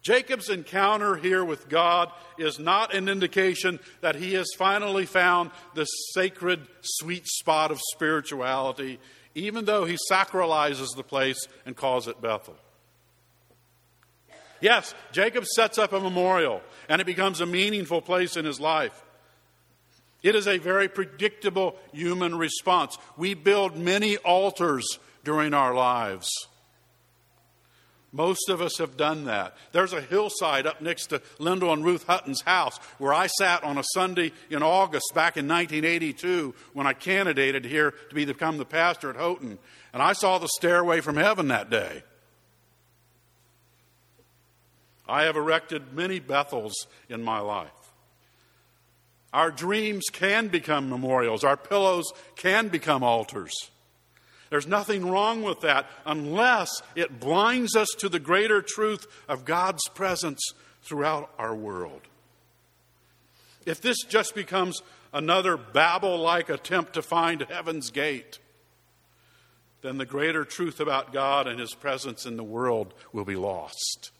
Jacob's 0.01 0.49
encounter 0.49 1.15
here 1.15 1.45
with 1.45 1.69
God 1.69 2.11
is 2.37 2.59
not 2.59 2.93
an 2.93 3.07
indication 3.07 3.79
that 4.01 4.15
he 4.15 4.33
has 4.33 4.47
finally 4.57 5.05
found 5.05 5.51
the 5.75 5.85
sacred 5.85 6.67
sweet 6.81 7.25
spot 7.25 7.71
of 7.71 7.79
spirituality, 7.93 8.99
even 9.33 9.63
though 9.63 9.85
he 9.85 9.97
sacralizes 10.11 10.89
the 10.95 11.03
place 11.03 11.47
and 11.65 11.77
calls 11.77 12.09
it 12.09 12.21
Bethel. 12.21 12.57
Yes, 14.63 14.95
Jacob 15.11 15.43
sets 15.45 15.77
up 15.77 15.91
a 15.91 15.99
memorial, 15.99 16.61
and 16.87 17.01
it 17.01 17.05
becomes 17.05 17.41
a 17.41 17.45
meaningful 17.45 18.01
place 18.01 18.37
in 18.37 18.45
his 18.45 18.61
life. 18.61 19.03
It 20.23 20.35
is 20.35 20.47
a 20.47 20.57
very 20.57 20.87
predictable 20.87 21.75
human 21.91 22.37
response. 22.37 22.97
We 23.17 23.33
build 23.33 23.75
many 23.75 24.15
altars 24.15 24.99
during 25.25 25.53
our 25.53 25.73
lives. 25.73 26.29
Most 28.13 28.47
of 28.47 28.61
us 28.61 28.77
have 28.77 28.95
done 28.95 29.25
that. 29.25 29.57
There's 29.73 29.91
a 29.91 29.99
hillside 29.99 30.65
up 30.65 30.79
next 30.79 31.07
to 31.07 31.21
Lyndall 31.39 31.73
and 31.73 31.83
Ruth 31.83 32.05
Hutton's 32.07 32.43
house 32.43 32.77
where 32.99 33.13
I 33.13 33.27
sat 33.27 33.65
on 33.65 33.77
a 33.77 33.83
Sunday 33.93 34.31
in 34.49 34.63
August 34.63 35.11
back 35.13 35.35
in 35.35 35.45
1982 35.45 36.55
when 36.71 36.87
I 36.87 36.93
candidated 36.93 37.65
here 37.65 37.91
to 37.91 38.15
become 38.15 38.57
the 38.57 38.65
pastor 38.65 39.09
at 39.09 39.17
Houghton. 39.17 39.59
And 39.91 40.01
I 40.01 40.13
saw 40.13 40.37
the 40.37 40.47
stairway 40.47 41.01
from 41.01 41.17
heaven 41.17 41.49
that 41.49 41.69
day. 41.69 42.03
I 45.07 45.23
have 45.23 45.35
erected 45.35 45.93
many 45.93 46.19
Bethels 46.19 46.87
in 47.09 47.23
my 47.23 47.39
life. 47.39 47.69
Our 49.33 49.51
dreams 49.51 50.05
can 50.11 50.47
become 50.47 50.89
memorials, 50.89 51.43
our 51.43 51.57
pillows 51.57 52.11
can 52.35 52.67
become 52.67 53.03
altars. 53.03 53.53
There's 54.49 54.67
nothing 54.67 55.09
wrong 55.09 55.41
with 55.41 55.61
that 55.61 55.87
unless 56.05 56.69
it 56.95 57.19
blinds 57.19 57.75
us 57.75 57.87
to 57.97 58.07
the 58.07 58.19
greater 58.19 58.61
truth 58.61 59.07
of 59.27 59.45
God's 59.45 59.81
presence 59.95 60.39
throughout 60.83 61.31
our 61.39 61.55
world. 61.55 62.01
If 63.65 63.81
this 63.81 63.97
just 64.03 64.35
becomes 64.35 64.83
another 65.11 65.57
Babel 65.57 66.19
like 66.19 66.49
attempt 66.49 66.93
to 66.93 67.01
find 67.01 67.41
heaven's 67.41 67.89
gate, 67.89 68.37
then 69.81 69.97
the 69.97 70.05
greater 70.05 70.45
truth 70.45 70.79
about 70.79 71.11
God 71.11 71.47
and 71.47 71.59
His 71.59 71.73
presence 71.73 72.27
in 72.27 72.37
the 72.37 72.43
world 72.43 72.93
will 73.11 73.25
be 73.25 73.35
lost. 73.35 74.11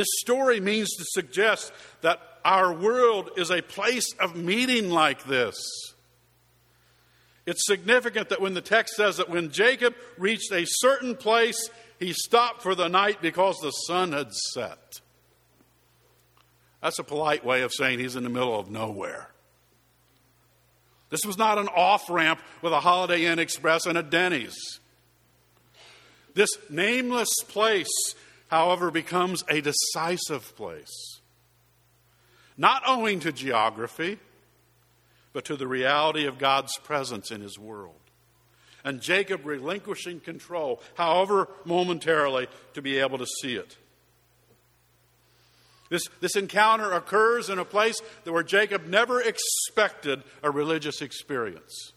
This 0.00 0.08
story 0.20 0.60
means 0.60 0.88
to 0.96 1.04
suggest 1.08 1.74
that 2.00 2.22
our 2.42 2.72
world 2.72 3.32
is 3.36 3.50
a 3.50 3.60
place 3.60 4.14
of 4.18 4.34
meeting 4.34 4.88
like 4.88 5.24
this. 5.24 5.54
It's 7.44 7.66
significant 7.66 8.30
that 8.30 8.40
when 8.40 8.54
the 8.54 8.62
text 8.62 8.94
says 8.94 9.18
that 9.18 9.28
when 9.28 9.50
Jacob 9.50 9.94
reached 10.16 10.50
a 10.52 10.64
certain 10.66 11.16
place, 11.16 11.68
he 11.98 12.14
stopped 12.14 12.62
for 12.62 12.74
the 12.74 12.88
night 12.88 13.20
because 13.20 13.58
the 13.58 13.72
sun 13.72 14.12
had 14.12 14.32
set. 14.32 15.02
That's 16.82 16.98
a 16.98 17.04
polite 17.04 17.44
way 17.44 17.60
of 17.60 17.70
saying 17.70 17.98
he's 17.98 18.16
in 18.16 18.24
the 18.24 18.30
middle 18.30 18.58
of 18.58 18.70
nowhere. 18.70 19.28
This 21.10 21.26
was 21.26 21.36
not 21.36 21.58
an 21.58 21.68
off 21.68 22.08
ramp 22.08 22.40
with 22.62 22.72
a 22.72 22.80
Holiday 22.80 23.26
Inn 23.26 23.38
Express 23.38 23.84
and 23.84 23.98
a 23.98 24.02
Denny's. 24.02 24.80
This 26.32 26.48
nameless 26.70 27.34
place 27.48 28.14
however, 28.50 28.90
becomes 28.90 29.44
a 29.48 29.60
decisive 29.60 30.54
place. 30.56 31.20
Not 32.56 32.82
owing 32.86 33.20
to 33.20 33.32
geography, 33.32 34.18
but 35.32 35.44
to 35.46 35.56
the 35.56 35.68
reality 35.68 36.26
of 36.26 36.38
God's 36.38 36.76
presence 36.78 37.30
in 37.30 37.40
his 37.40 37.58
world. 37.58 37.94
And 38.84 39.00
Jacob 39.00 39.46
relinquishing 39.46 40.20
control, 40.20 40.82
however 40.94 41.48
momentarily, 41.64 42.48
to 42.74 42.82
be 42.82 42.98
able 42.98 43.18
to 43.18 43.26
see 43.40 43.54
it. 43.54 43.76
This, 45.88 46.02
this 46.20 46.36
encounter 46.36 46.92
occurs 46.92 47.50
in 47.50 47.58
a 47.58 47.64
place 47.64 48.00
where 48.24 48.42
Jacob 48.42 48.86
never 48.86 49.20
expected 49.20 50.22
a 50.42 50.50
religious 50.50 51.02
experience. 51.02 51.92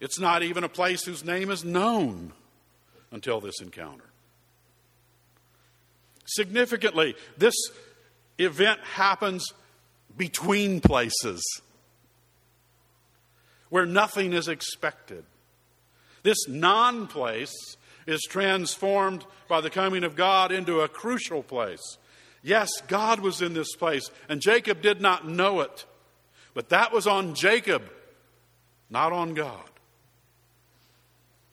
It's 0.00 0.18
not 0.18 0.42
even 0.42 0.64
a 0.64 0.68
place 0.68 1.04
whose 1.04 1.24
name 1.24 1.50
is 1.50 1.64
known 1.64 2.32
until 3.10 3.40
this 3.40 3.60
encounter. 3.60 4.04
Significantly, 6.26 7.14
this 7.36 7.54
event 8.38 8.80
happens 8.80 9.44
between 10.16 10.80
places 10.80 11.42
where 13.70 13.86
nothing 13.86 14.32
is 14.32 14.48
expected. 14.48 15.24
This 16.22 16.48
non 16.48 17.06
place 17.06 17.76
is 18.06 18.20
transformed 18.22 19.24
by 19.48 19.60
the 19.60 19.70
coming 19.70 20.04
of 20.04 20.16
God 20.16 20.52
into 20.52 20.80
a 20.80 20.88
crucial 20.88 21.42
place. 21.42 21.98
Yes, 22.42 22.70
God 22.86 23.20
was 23.20 23.42
in 23.42 23.54
this 23.54 23.74
place, 23.74 24.10
and 24.28 24.40
Jacob 24.40 24.80
did 24.80 25.00
not 25.00 25.28
know 25.28 25.60
it, 25.60 25.86
but 26.54 26.70
that 26.70 26.92
was 26.92 27.06
on 27.06 27.34
Jacob, 27.34 27.82
not 28.90 29.12
on 29.12 29.34
God. 29.34 29.68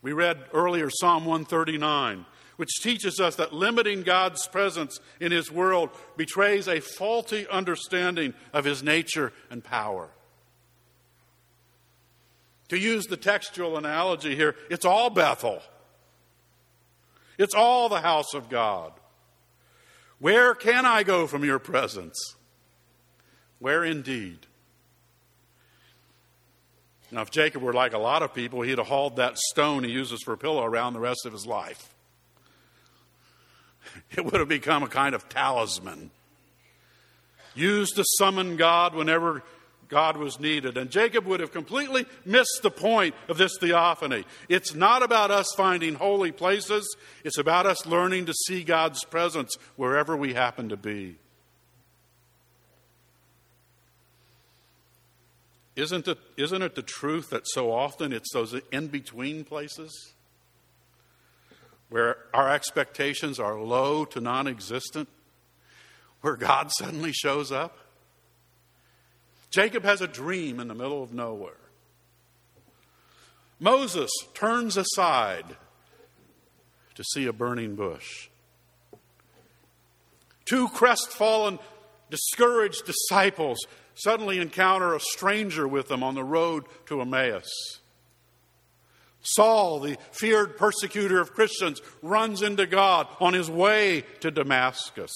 We 0.05 0.13
read 0.13 0.45
earlier 0.53 0.91
Psalm 0.91 1.25
139, 1.25 2.27
which 2.57 2.79
teaches 2.83 3.19
us 3.19 3.37
that 3.37 3.53
limiting 3.53 4.03
God's 4.03 4.45
presence 4.45 4.99
in 5.19 5.31
His 5.31 5.51
world 5.51 5.89
betrays 6.15 6.67
a 6.67 6.79
faulty 6.79 7.47
understanding 7.47 8.35
of 8.53 8.65
His 8.65 8.83
nature 8.83 9.33
and 9.49 9.63
power. 9.63 10.09
To 12.67 12.77
use 12.77 13.07
the 13.07 13.17
textual 13.17 13.77
analogy 13.77 14.35
here, 14.35 14.55
it's 14.69 14.85
all 14.85 15.09
Bethel. 15.09 15.63
It's 17.39 17.55
all 17.55 17.89
the 17.89 18.01
house 18.01 18.35
of 18.35 18.47
God. 18.47 18.93
Where 20.19 20.53
can 20.53 20.85
I 20.85 21.01
go 21.01 21.25
from 21.25 21.43
your 21.43 21.57
presence? 21.57 22.35
Where 23.57 23.83
indeed? 23.83 24.45
Now, 27.11 27.21
if 27.21 27.31
Jacob 27.31 27.61
were 27.61 27.73
like 27.73 27.93
a 27.93 27.97
lot 27.97 28.23
of 28.23 28.33
people, 28.33 28.61
he'd 28.61 28.77
have 28.77 28.87
hauled 28.87 29.17
that 29.17 29.37
stone 29.37 29.83
he 29.83 29.91
uses 29.91 30.21
for 30.23 30.33
a 30.33 30.37
pillow 30.37 30.63
around 30.63 30.93
the 30.93 30.99
rest 30.99 31.25
of 31.25 31.33
his 31.33 31.45
life. 31.45 31.91
It 34.17 34.25
would 34.25 34.39
have 34.39 34.49
become 34.49 34.83
a 34.83 34.87
kind 34.87 35.15
of 35.15 35.29
talisman 35.29 36.11
used 37.55 37.95
to 37.95 38.03
summon 38.17 38.57
God 38.57 38.93
whenever 38.93 39.43
God 39.87 40.17
was 40.17 40.39
needed. 40.39 40.77
And 40.77 40.89
Jacob 40.89 41.25
would 41.25 41.39
have 41.39 41.51
completely 41.51 42.05
missed 42.25 42.59
the 42.61 42.71
point 42.71 43.15
of 43.27 43.37
this 43.37 43.57
theophany. 43.59 44.25
It's 44.49 44.73
not 44.73 45.03
about 45.03 45.31
us 45.31 45.47
finding 45.55 45.95
holy 45.95 46.31
places, 46.31 46.95
it's 47.23 47.37
about 47.37 47.65
us 47.65 47.85
learning 47.85 48.25
to 48.27 48.33
see 48.33 48.63
God's 48.63 49.03
presence 49.05 49.55
wherever 49.75 50.15
we 50.15 50.33
happen 50.33 50.69
to 50.69 50.77
be. 50.77 51.15
Isn't 55.75 56.07
it, 56.07 56.17
isn't 56.37 56.61
it 56.61 56.75
the 56.75 56.81
truth 56.81 57.29
that 57.31 57.47
so 57.47 57.71
often 57.71 58.13
it's 58.13 58.31
those 58.33 58.55
in 58.71 58.87
between 58.87 59.43
places 59.43 60.13
where 61.89 62.17
our 62.33 62.49
expectations 62.49 63.39
are 63.39 63.59
low 63.59 64.05
to 64.05 64.21
non 64.21 64.47
existent, 64.47 65.09
where 66.21 66.37
God 66.37 66.71
suddenly 66.71 67.11
shows 67.11 67.51
up? 67.51 67.77
Jacob 69.51 69.83
has 69.83 70.01
a 70.01 70.07
dream 70.07 70.59
in 70.59 70.67
the 70.67 70.73
middle 70.73 71.03
of 71.03 71.13
nowhere. 71.13 71.53
Moses 73.59 74.11
turns 74.33 74.77
aside 74.77 75.45
to 76.95 77.03
see 77.03 77.25
a 77.25 77.33
burning 77.33 77.75
bush. 77.75 78.29
Two 80.45 80.67
crestfallen, 80.69 81.59
discouraged 82.09 82.85
disciples 82.85 83.57
suddenly 83.95 84.39
encounter 84.39 84.93
a 84.93 84.99
stranger 84.99 85.67
with 85.67 85.87
them 85.87 86.03
on 86.03 86.15
the 86.15 86.23
road 86.23 86.65
to 86.87 87.01
Emmaus. 87.01 87.79
Saul, 89.21 89.79
the 89.79 89.97
feared 90.11 90.55
persecutor 90.55 91.19
of 91.19 91.33
Christians, 91.33 91.81
runs 92.03 92.43
into 92.43 92.67
God 92.67 93.07
on 93.19 93.33
his 93.33 93.49
way 93.49 94.03
to 94.19 94.29
Damascus. 94.29 95.11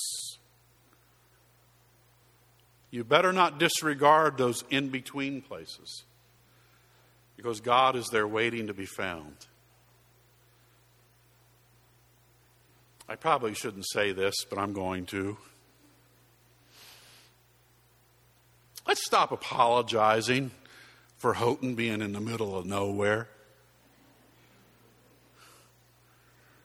You 2.90 3.04
better 3.04 3.32
not 3.32 3.60
disregard 3.60 4.38
those 4.38 4.64
in 4.72 4.90
between 4.90 5.42
places 5.42 6.06
because 7.36 7.62
God 7.62 7.96
is 7.96 8.08
there 8.08 8.28
waiting 8.28 8.68
to 8.68 8.74
be 8.74 8.88
found. 8.88 9.46
I 13.08 13.16
probably 13.16 13.54
shouldn't 13.54 13.88
say 13.88 14.12
this, 14.12 14.34
but 14.50 14.58
I'm 14.58 14.74
going 14.74 15.06
to. 15.08 15.38
Let's 18.88 19.06
stop 19.06 19.32
apologizing 19.32 20.52
for 21.18 21.34
Houghton 21.34 21.76
being 21.76 22.02
in 22.02 22.14
the 22.14 22.20
middle 22.20 22.58
of 22.58 22.66
nowhere. 22.66 23.28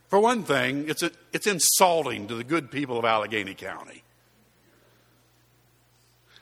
For 0.08 0.20
one 0.20 0.44
thing, 0.44 0.88
it's, 0.88 1.02
a, 1.02 1.10
it's 1.32 1.46
insulting 1.46 2.28
to 2.28 2.36
the 2.36 2.44
good 2.44 2.70
people 2.70 2.98
of 2.98 3.04
Allegany 3.04 3.56
County. 3.56 4.04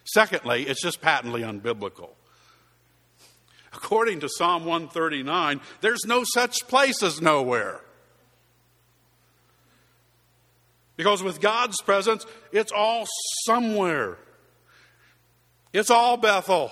Secondly, 0.04 0.64
it's 0.64 0.82
just 0.82 1.00
patently 1.00 1.40
unbiblical. 1.40 2.10
According 3.72 4.20
to 4.20 4.28
Psalm 4.28 4.66
139, 4.66 5.60
there's 5.80 6.04
no 6.04 6.22
such 6.34 6.68
place 6.68 7.02
as 7.02 7.22
nowhere. 7.22 7.80
Because 10.96 11.22
with 11.22 11.40
God's 11.40 11.80
presence, 11.80 12.26
it's 12.52 12.72
all 12.72 13.06
somewhere. 13.46 14.18
It's 15.72 15.90
all 15.90 16.16
Bethel. 16.16 16.70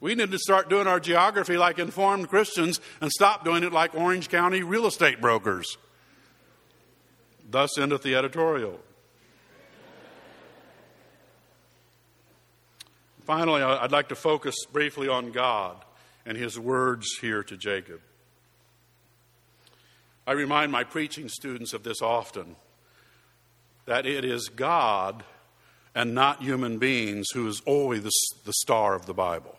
We 0.00 0.14
need 0.14 0.30
to 0.30 0.38
start 0.38 0.70
doing 0.70 0.86
our 0.86 0.98
geography 0.98 1.56
like 1.56 1.78
informed 1.78 2.28
Christians 2.28 2.80
and 3.00 3.10
stop 3.10 3.44
doing 3.44 3.62
it 3.62 3.72
like 3.72 3.94
Orange 3.94 4.28
County 4.28 4.62
real 4.62 4.86
estate 4.86 5.20
brokers. 5.20 5.76
Thus 7.48 7.78
endeth 7.78 8.02
the 8.02 8.14
editorial. 8.14 8.80
Finally, 13.24 13.62
I'd 13.62 13.92
like 13.92 14.08
to 14.08 14.16
focus 14.16 14.54
briefly 14.72 15.06
on 15.06 15.30
God 15.30 15.76
and 16.24 16.36
his 16.36 16.58
words 16.58 17.18
here 17.20 17.42
to 17.44 17.56
Jacob. 17.56 18.00
I 20.26 20.32
remind 20.32 20.72
my 20.72 20.84
preaching 20.84 21.28
students 21.28 21.72
of 21.72 21.82
this 21.82 22.00
often 22.02 22.56
that 23.84 24.06
it 24.06 24.24
is 24.24 24.48
God 24.48 25.24
and 25.94 26.14
not 26.14 26.42
human 26.42 26.78
beings 26.78 27.28
who 27.34 27.46
is 27.48 27.60
always 27.66 28.02
the, 28.02 28.12
the 28.44 28.52
star 28.52 28.94
of 28.94 29.06
the 29.06 29.14
Bible. 29.14 29.58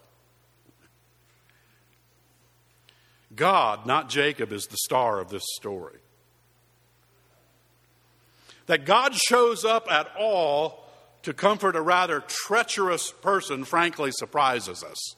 God, 3.36 3.86
not 3.86 4.10
Jacob, 4.10 4.52
is 4.52 4.66
the 4.66 4.78
star 4.78 5.20
of 5.20 5.30
this 5.30 5.44
story. 5.56 6.00
That 8.66 8.86
God 8.86 9.16
shows 9.16 9.66
up 9.66 9.92
at 9.92 10.08
all 10.18 10.86
to 11.24 11.34
comfort 11.34 11.76
a 11.76 11.82
rather 11.82 12.22
treacherous 12.22 13.12
person, 13.12 13.64
frankly, 13.64 14.12
surprises 14.12 14.84
us. 14.84 15.16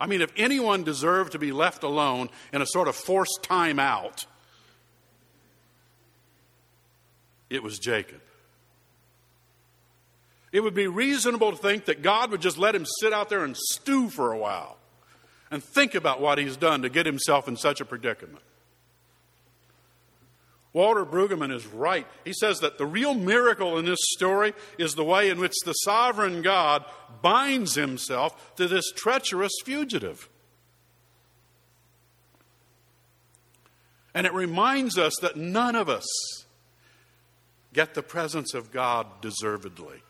I 0.00 0.06
mean, 0.06 0.22
if 0.22 0.32
anyone 0.36 0.82
deserved 0.82 1.32
to 1.32 1.38
be 1.38 1.52
left 1.52 1.82
alone 1.82 2.30
in 2.52 2.62
a 2.62 2.66
sort 2.66 2.88
of 2.88 2.96
forced 2.96 3.40
time 3.42 3.78
out, 3.78 4.24
it 7.50 7.62
was 7.62 7.78
Jacob. 7.78 8.20
It 10.52 10.60
would 10.60 10.74
be 10.74 10.88
reasonable 10.88 11.52
to 11.52 11.56
think 11.56 11.84
that 11.84 12.02
God 12.02 12.30
would 12.30 12.40
just 12.40 12.58
let 12.58 12.74
him 12.74 12.84
sit 13.00 13.12
out 13.12 13.28
there 13.28 13.44
and 13.44 13.56
stew 13.56 14.10
for 14.10 14.32
a 14.32 14.38
while 14.38 14.78
and 15.50 15.62
think 15.62 15.94
about 15.94 16.20
what 16.20 16.38
he's 16.38 16.56
done 16.56 16.82
to 16.82 16.88
get 16.88 17.06
himself 17.06 17.46
in 17.46 17.56
such 17.56 17.80
a 17.80 17.84
predicament. 17.84 18.42
Walter 20.72 21.04
Brueggemann 21.04 21.52
is 21.52 21.66
right. 21.66 22.06
He 22.24 22.32
says 22.32 22.60
that 22.60 22.78
the 22.78 22.86
real 22.86 23.14
miracle 23.14 23.76
in 23.78 23.84
this 23.84 23.98
story 24.12 24.54
is 24.78 24.94
the 24.94 25.04
way 25.04 25.28
in 25.28 25.40
which 25.40 25.54
the 25.64 25.72
sovereign 25.72 26.42
God 26.42 26.84
binds 27.22 27.74
himself 27.74 28.54
to 28.56 28.68
this 28.68 28.92
treacherous 28.92 29.52
fugitive. 29.64 30.28
And 34.14 34.26
it 34.26 34.32
reminds 34.32 34.96
us 34.96 35.14
that 35.22 35.36
none 35.36 35.74
of 35.74 35.88
us 35.88 36.06
get 37.72 37.94
the 37.94 38.02
presence 38.02 38.54
of 38.54 38.70
God 38.70 39.06
deservedly. 39.20 40.02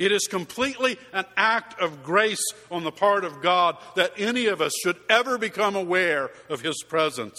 It 0.00 0.12
is 0.12 0.26
completely 0.28 0.98
an 1.12 1.26
act 1.36 1.78
of 1.78 2.02
grace 2.02 2.42
on 2.70 2.84
the 2.84 2.90
part 2.90 3.22
of 3.22 3.42
God 3.42 3.76
that 3.96 4.14
any 4.16 4.46
of 4.46 4.62
us 4.62 4.72
should 4.82 4.96
ever 5.10 5.36
become 5.36 5.76
aware 5.76 6.30
of 6.48 6.62
His 6.62 6.82
presence 6.82 7.38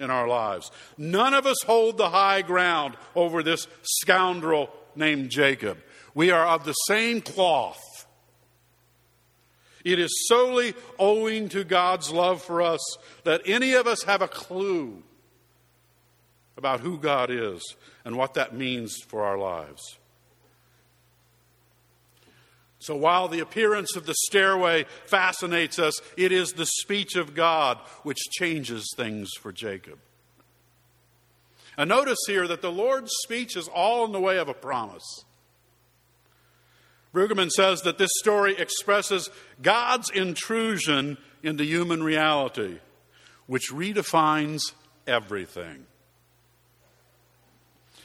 in 0.00 0.10
our 0.10 0.26
lives. 0.26 0.72
None 0.98 1.34
of 1.34 1.46
us 1.46 1.62
hold 1.64 1.98
the 1.98 2.10
high 2.10 2.42
ground 2.42 2.96
over 3.14 3.44
this 3.44 3.68
scoundrel 3.82 4.70
named 4.96 5.30
Jacob. 5.30 5.78
We 6.12 6.32
are 6.32 6.44
of 6.48 6.64
the 6.64 6.72
same 6.72 7.20
cloth. 7.20 7.78
It 9.84 10.00
is 10.00 10.26
solely 10.26 10.74
owing 10.98 11.48
to 11.50 11.62
God's 11.62 12.10
love 12.10 12.42
for 12.42 12.60
us 12.60 12.80
that 13.22 13.42
any 13.46 13.74
of 13.74 13.86
us 13.86 14.02
have 14.02 14.20
a 14.20 14.26
clue 14.26 15.04
about 16.56 16.80
who 16.80 16.98
God 16.98 17.30
is 17.30 17.76
and 18.04 18.16
what 18.16 18.34
that 18.34 18.52
means 18.52 18.96
for 19.06 19.22
our 19.22 19.38
lives. 19.38 19.99
So 22.80 22.96
while 22.96 23.28
the 23.28 23.40
appearance 23.40 23.94
of 23.94 24.06
the 24.06 24.14
stairway 24.26 24.86
fascinates 25.06 25.78
us, 25.78 26.00
it 26.16 26.32
is 26.32 26.52
the 26.52 26.66
speech 26.66 27.14
of 27.14 27.34
God 27.34 27.78
which 28.02 28.18
changes 28.32 28.90
things 28.96 29.28
for 29.38 29.52
Jacob. 29.52 29.98
And 31.76 31.88
notice 31.90 32.18
here 32.26 32.48
that 32.48 32.62
the 32.62 32.72
Lord's 32.72 33.12
speech 33.22 33.54
is 33.54 33.68
all 33.68 34.06
in 34.06 34.12
the 34.12 34.20
way 34.20 34.38
of 34.38 34.48
a 34.48 34.54
promise. 34.54 35.24
Brueggemann 37.14 37.50
says 37.50 37.82
that 37.82 37.98
this 37.98 38.10
story 38.18 38.56
expresses 38.56 39.28
God's 39.60 40.08
intrusion 40.10 41.18
into 41.42 41.64
human 41.64 42.02
reality, 42.02 42.78
which 43.46 43.70
redefines 43.70 44.72
everything. 45.06 45.86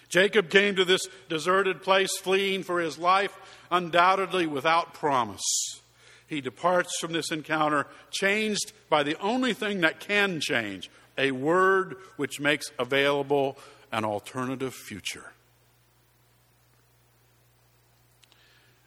Jacob 0.10 0.50
came 0.50 0.76
to 0.76 0.86
this 0.86 1.08
deserted 1.30 1.82
place 1.82 2.18
fleeing 2.18 2.64
for 2.64 2.80
his 2.80 2.98
life, 2.98 3.38
undoubtedly 3.72 4.48
without 4.48 4.94
promise. 4.94 5.82
He 6.28 6.42
departs 6.42 6.98
from 7.00 7.14
this 7.14 7.32
encounter 7.32 7.88
changed 8.12 8.74
by 8.90 9.04
the 9.04 9.20
only 9.20 9.54
thing 9.54 9.82
that 9.82 10.00
can 10.00 10.40
change 10.40 10.90
a 11.18 11.32
word 11.32 11.96
which 12.18 12.40
makes 12.40 12.72
available 12.80 13.58
an 13.92 14.04
alternative 14.04 14.74
future. 14.74 15.32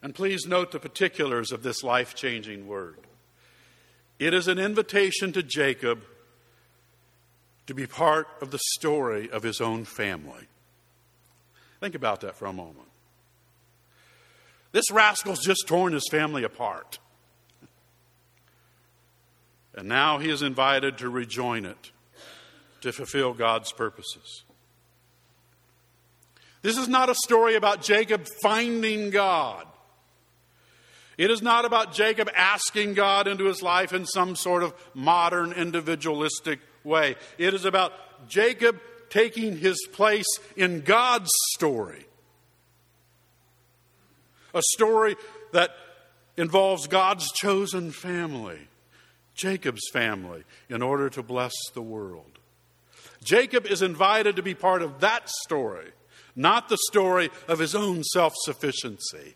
And 0.03 0.14
please 0.14 0.47
note 0.47 0.72
the 0.72 0.81
particulars 0.81 1.51
of 1.51 1.62
this 1.62 1.83
life 1.83 2.14
changing 2.14 2.66
word. 2.66 2.99
It 4.18 4.35
is 4.35 4.49
an 4.49 4.59
invitation 4.59 5.33
to 5.33 5.43
Jacob 5.43 6.03
to 7.66 7.74
be 7.74 7.87
part 7.87 8.29
of 8.41 8.51
the 8.51 8.59
story 8.74 9.31
of 9.31 9.43
his 9.43 9.61
own 9.61 9.85
family. 9.85 10.47
Think 11.81 11.95
about 11.95 12.20
that 12.22 12.37
for 12.37 12.47
a 12.47 12.53
moment. 12.53 12.89
This 14.79 14.93
rascal's 14.93 15.41
just 15.41 15.66
torn 15.66 15.93
his 15.93 16.07
family 16.09 16.45
apart. 16.45 17.01
And 19.74 19.89
now 19.89 20.18
he 20.18 20.31
is 20.31 20.41
invited 20.41 20.99
to 20.99 21.09
rejoin 21.09 21.66
it 21.66 21.91
to 22.83 22.93
fulfill 22.93 23.35
God's 23.35 23.72
purposes. 23.72 24.45
This 26.62 26.79
is 26.79 26.87
not 26.87 27.11
a 27.11 27.16
story 27.16 27.57
about 27.57 27.83
Jacob 27.83 28.29
finding 28.41 29.11
God. 29.11 29.66
It 31.16 31.33
is 31.33 31.43
not 31.43 31.64
about 31.64 31.93
Jacob 31.93 32.31
asking 32.37 32.95
God 32.95 33.26
into 33.26 33.47
his 33.47 33.61
life 33.62 33.93
in 33.93 34.07
some 34.07 34.37
sort 34.37 34.62
of 34.62 34.74
modern 34.95 35.51
individualistic 35.55 36.61
way. 36.85 37.16
It 37.37 37.53
is 37.53 37.64
about 37.64 38.29
Jacob 38.29 38.79
taking 39.11 39.57
his 39.57 39.76
place 39.93 40.39
in 40.57 40.83
God's 40.83 41.31
story. 41.57 42.07
A 44.55 44.62
story 44.74 45.16
that 45.53 45.70
involves 46.36 46.86
God's 46.86 47.30
chosen 47.32 47.90
family, 47.90 48.68
Jacob's 49.34 49.88
family, 49.92 50.44
in 50.68 50.82
order 50.82 51.11
to 51.11 51.22
bless 51.22 51.55
the 51.74 51.82
world. 51.82 52.38
Jacob 53.22 53.66
is 53.66 53.82
invited 53.82 54.36
to 54.36 54.42
be 54.42 54.55
part 54.55 54.82
of 54.82 55.01
that 55.01 55.28
story, 55.28 55.90
not 56.36 56.68
the 56.68 56.78
story 56.88 57.30
of 57.49 57.59
his 57.59 57.74
own 57.74 58.05
self 58.05 58.32
sufficiency. 58.36 59.34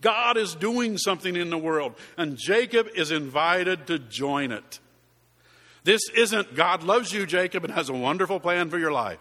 God 0.00 0.36
is 0.36 0.54
doing 0.54 0.98
something 0.98 1.34
in 1.34 1.50
the 1.50 1.58
world, 1.58 1.94
and 2.18 2.36
Jacob 2.36 2.88
is 2.94 3.10
invited 3.10 3.86
to 3.86 3.98
join 3.98 4.52
it. 4.52 4.80
This 5.84 6.10
isn't 6.14 6.54
God 6.54 6.82
loves 6.82 7.12
you, 7.12 7.26
Jacob, 7.26 7.64
and 7.64 7.72
has 7.72 7.88
a 7.88 7.94
wonderful 7.94 8.40
plan 8.40 8.70
for 8.70 8.78
your 8.78 8.92
life. 8.92 9.18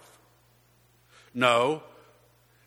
No, 1.33 1.83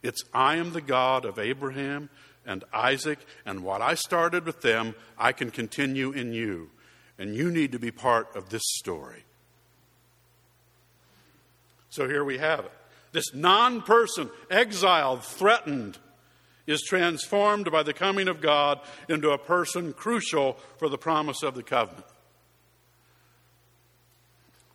it's 0.06 0.22
I 0.32 0.56
am 0.56 0.72
the 0.72 0.80
God 0.80 1.24
of 1.24 1.38
Abraham 1.38 2.08
and 2.46 2.64
Isaac, 2.72 3.18
and 3.44 3.64
what 3.64 3.82
I 3.82 3.94
started 3.94 4.46
with 4.46 4.62
them, 4.62 4.94
I 5.18 5.32
can 5.32 5.50
continue 5.50 6.12
in 6.12 6.32
you. 6.32 6.70
And 7.18 7.34
you 7.34 7.50
need 7.50 7.72
to 7.72 7.78
be 7.78 7.90
part 7.90 8.34
of 8.36 8.50
this 8.50 8.62
story. 8.64 9.24
So 11.90 12.06
here 12.06 12.24
we 12.24 12.38
have 12.38 12.60
it. 12.60 12.72
This 13.12 13.34
non 13.34 13.82
person, 13.82 14.30
exiled, 14.50 15.24
threatened, 15.24 15.98
is 16.66 16.82
transformed 16.82 17.70
by 17.72 17.82
the 17.82 17.94
coming 17.94 18.28
of 18.28 18.40
God 18.40 18.80
into 19.08 19.30
a 19.30 19.38
person 19.38 19.92
crucial 19.92 20.58
for 20.78 20.88
the 20.88 20.98
promise 20.98 21.42
of 21.42 21.54
the 21.54 21.62
covenant. 21.62 22.04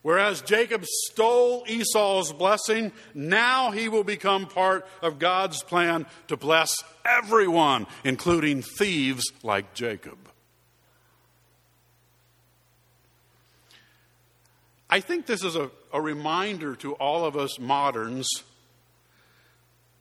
Whereas 0.01 0.41
Jacob 0.41 0.83
stole 0.85 1.63
Esau's 1.67 2.33
blessing, 2.33 2.91
now 3.13 3.69
he 3.69 3.87
will 3.87 4.03
become 4.03 4.47
part 4.47 4.87
of 5.01 5.19
God's 5.19 5.61
plan 5.61 6.07
to 6.27 6.35
bless 6.35 6.75
everyone, 7.05 7.85
including 8.03 8.63
thieves 8.63 9.23
like 9.43 9.75
Jacob. 9.75 10.17
I 14.89 14.99
think 14.99 15.25
this 15.25 15.43
is 15.43 15.55
a, 15.55 15.69
a 15.93 16.01
reminder 16.01 16.75
to 16.77 16.93
all 16.93 17.23
of 17.23 17.37
us 17.37 17.59
moderns 17.59 18.27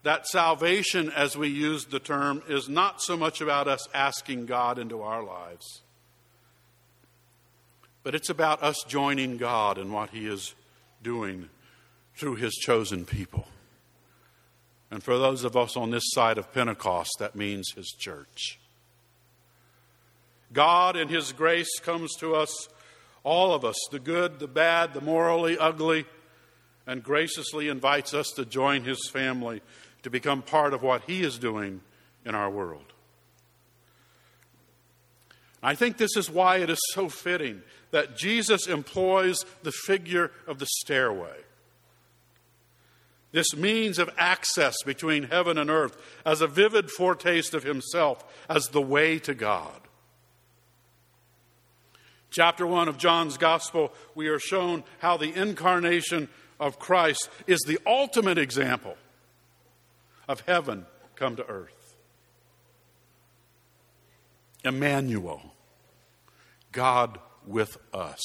that 0.02 0.26
salvation, 0.26 1.12
as 1.12 1.36
we 1.36 1.48
use 1.48 1.84
the 1.84 2.00
term, 2.00 2.42
is 2.48 2.68
not 2.68 3.02
so 3.02 3.16
much 3.16 3.40
about 3.40 3.68
us 3.68 3.86
asking 3.92 4.46
God 4.46 4.78
into 4.78 5.02
our 5.02 5.22
lives, 5.22 5.82
but 8.02 8.14
it's 8.14 8.30
about 8.30 8.62
us 8.62 8.76
joining 8.86 9.36
God 9.36 9.78
in 9.78 9.92
what 9.92 10.10
He 10.10 10.26
is 10.26 10.54
doing 11.02 11.48
through 12.14 12.36
His 12.36 12.54
chosen 12.54 13.04
people. 13.04 13.46
And 14.90 15.02
for 15.02 15.18
those 15.18 15.44
of 15.44 15.56
us 15.56 15.76
on 15.76 15.90
this 15.90 16.02
side 16.06 16.38
of 16.38 16.52
Pentecost, 16.52 17.16
that 17.18 17.36
means 17.36 17.72
His 17.74 17.88
church. 17.88 18.58
God, 20.52 20.96
in 20.96 21.08
His 21.08 21.32
grace, 21.32 21.78
comes 21.80 22.14
to 22.16 22.34
us, 22.34 22.68
all 23.22 23.54
of 23.54 23.64
us, 23.64 23.76
the 23.90 24.00
good, 24.00 24.38
the 24.38 24.48
bad, 24.48 24.94
the 24.94 25.00
morally 25.00 25.56
ugly, 25.58 26.06
and 26.86 27.02
graciously 27.02 27.68
invites 27.68 28.14
us 28.14 28.30
to 28.36 28.44
join 28.44 28.82
His 28.82 29.08
family 29.12 29.62
to 30.02 30.10
become 30.10 30.42
part 30.42 30.74
of 30.74 30.82
what 30.82 31.02
He 31.02 31.22
is 31.22 31.38
doing 31.38 31.82
in 32.24 32.34
our 32.34 32.50
world. 32.50 32.92
I 35.62 35.74
think 35.74 35.98
this 35.98 36.16
is 36.16 36.30
why 36.30 36.58
it 36.58 36.70
is 36.70 36.80
so 36.94 37.08
fitting 37.08 37.62
that 37.90 38.16
Jesus 38.16 38.66
employs 38.66 39.44
the 39.62 39.72
figure 39.72 40.30
of 40.46 40.58
the 40.58 40.66
stairway. 40.66 41.36
This 43.32 43.56
means 43.56 43.98
of 43.98 44.10
access 44.18 44.74
between 44.84 45.24
heaven 45.24 45.56
and 45.56 45.70
earth 45.70 45.96
as 46.26 46.40
a 46.40 46.48
vivid 46.48 46.90
foretaste 46.90 47.54
of 47.54 47.62
himself 47.62 48.24
as 48.48 48.68
the 48.68 48.82
way 48.82 49.18
to 49.20 49.34
God. 49.34 49.80
Chapter 52.30 52.66
1 52.66 52.88
of 52.88 52.96
John's 52.96 53.36
Gospel, 53.36 53.92
we 54.14 54.28
are 54.28 54.38
shown 54.38 54.84
how 54.98 55.16
the 55.16 55.32
incarnation 55.32 56.28
of 56.58 56.78
Christ 56.78 57.28
is 57.46 57.60
the 57.60 57.78
ultimate 57.86 58.38
example 58.38 58.96
of 60.28 60.40
heaven 60.40 60.86
come 61.16 61.36
to 61.36 61.46
earth. 61.46 61.96
Emmanuel, 64.64 65.40
God 66.72 67.18
with 67.46 67.76
us. 67.92 68.20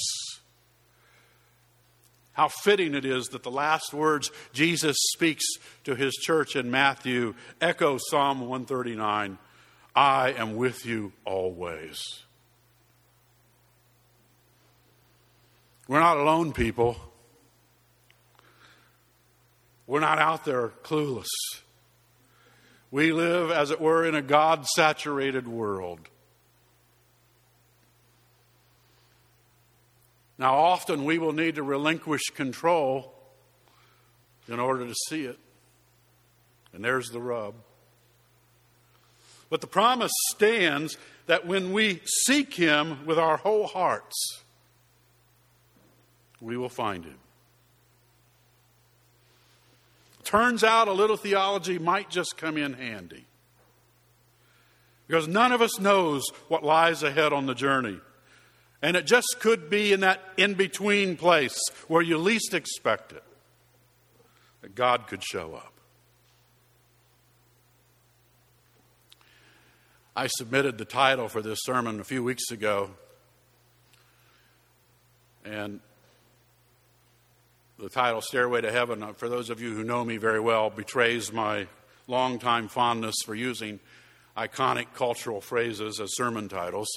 How 2.34 2.49
fitting 2.49 2.95
it 2.95 3.05
is 3.05 3.28
that 3.28 3.43
the 3.43 3.51
last 3.51 3.93
words 3.93 4.30
Jesus 4.51 4.97
speaks 5.13 5.45
to 5.86 5.95
his 5.95 6.13
church 6.16 6.55
in 6.55 6.70
Matthew 6.70 7.34
echo 7.61 7.97
Psalm 7.97 8.41
139 8.41 9.38
I 9.95 10.32
am 10.32 10.57
with 10.57 10.86
you 10.86 11.13
always. 11.24 12.24
We're 15.88 16.01
not 16.01 16.18
alone, 16.18 16.51
people. 16.51 16.97
We're 19.88 20.01
not 20.01 20.20
out 20.20 20.43
there 20.43 20.74
clueless. 20.84 21.28
We 22.91 23.13
live, 23.13 23.51
as 23.51 23.72
it 23.72 23.80
were, 23.80 24.05
in 24.05 24.16
a 24.16 24.22
God 24.22 24.66
saturated 24.66 25.47
world. 25.47 26.09
Now, 30.38 30.56
often 30.56 31.06
we 31.06 31.18
will 31.18 31.34
need 31.34 31.56
to 31.56 31.64
relinquish 31.64 32.24
control 32.34 33.14
in 34.48 34.60
order 34.60 34.86
to 34.86 34.96
see 35.08 35.26
it. 35.26 35.40
And 36.74 36.84
there's 36.84 37.10
the 37.10 37.22
rub. 37.22 37.56
But 39.50 39.62
the 39.62 39.68
promise 39.68 40.12
stands 40.32 40.98
that 41.28 41.48
when 41.48 41.72
we 41.72 42.02
seek 42.26 42.54
Him 42.54 43.06
with 43.06 43.18
our 43.18 43.38
whole 43.38 43.68
hearts, 43.68 44.42
we 46.42 46.58
will 46.58 46.70
find 46.70 47.06
Him. 47.06 47.18
Turns 50.24 50.64
out 50.64 50.88
a 50.88 50.92
little 50.92 51.18
theology 51.18 51.80
might 51.80 52.10
just 52.10 52.36
come 52.36 52.58
in 52.58 52.74
handy. 52.74 53.26
Because 55.08 55.28
none 55.28 55.52
of 55.52 55.62
us 55.62 55.80
knows 55.80 56.24
what 56.48 56.64
lies 56.64 57.04
ahead 57.04 57.32
on 57.32 57.46
the 57.46 57.54
journey. 57.54 58.00
And 58.86 58.96
it 58.96 59.08
just 59.08 59.38
could 59.40 59.68
be 59.68 59.94
in 59.94 60.02
that 60.02 60.22
in 60.38 60.54
between 60.54 61.18
place 61.18 61.58
where 61.88 62.04
you 62.04 62.20
least 62.20 62.54
expect 62.54 63.14
it 63.14 63.24
that 64.62 64.76
God 64.76 65.08
could 65.08 65.24
show 65.24 65.56
up. 65.56 65.74
I 70.16 70.28
submitted 70.28 70.78
the 70.78 70.86
title 70.86 71.28
for 71.28 71.42
this 71.42 71.58
sermon 71.64 72.00
a 72.00 72.04
few 72.04 72.24
weeks 72.24 72.52
ago. 72.52 72.92
And 75.44 75.80
the 77.80 77.90
title 77.90 78.22
Stairway 78.22 78.62
to 78.62 78.72
Heaven, 78.72 79.02
uh, 79.02 79.14
for 79.14 79.30
those 79.30 79.50
of 79.50 79.60
you 79.60 79.74
who 79.74 79.84
know 79.84 80.06
me 80.06 80.18
very 80.18 80.40
well, 80.40 80.70
betrays 80.70 81.34
my 81.34 81.66
longtime 82.06 82.68
fondness 82.68 83.16
for 83.26 83.34
using 83.34 83.80
iconic 84.38 84.94
cultural 84.94 85.42
phrases 85.42 86.00
as 86.00 86.16
sermon 86.16 86.48
titles. 86.48 86.88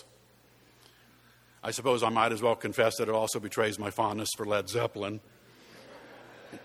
I 1.69 1.71
suppose 1.71 2.03
I 2.03 2.09
might 2.09 2.33
as 2.33 2.41
well 2.41 2.57
confess 2.57 2.97
that 2.97 3.11
it 3.11 3.15
also 3.15 3.39
betrays 3.39 3.79
my 3.79 3.91
fondness 3.91 4.31
for 4.35 4.47
Led 4.47 4.71
Zeppelin. 4.71 5.21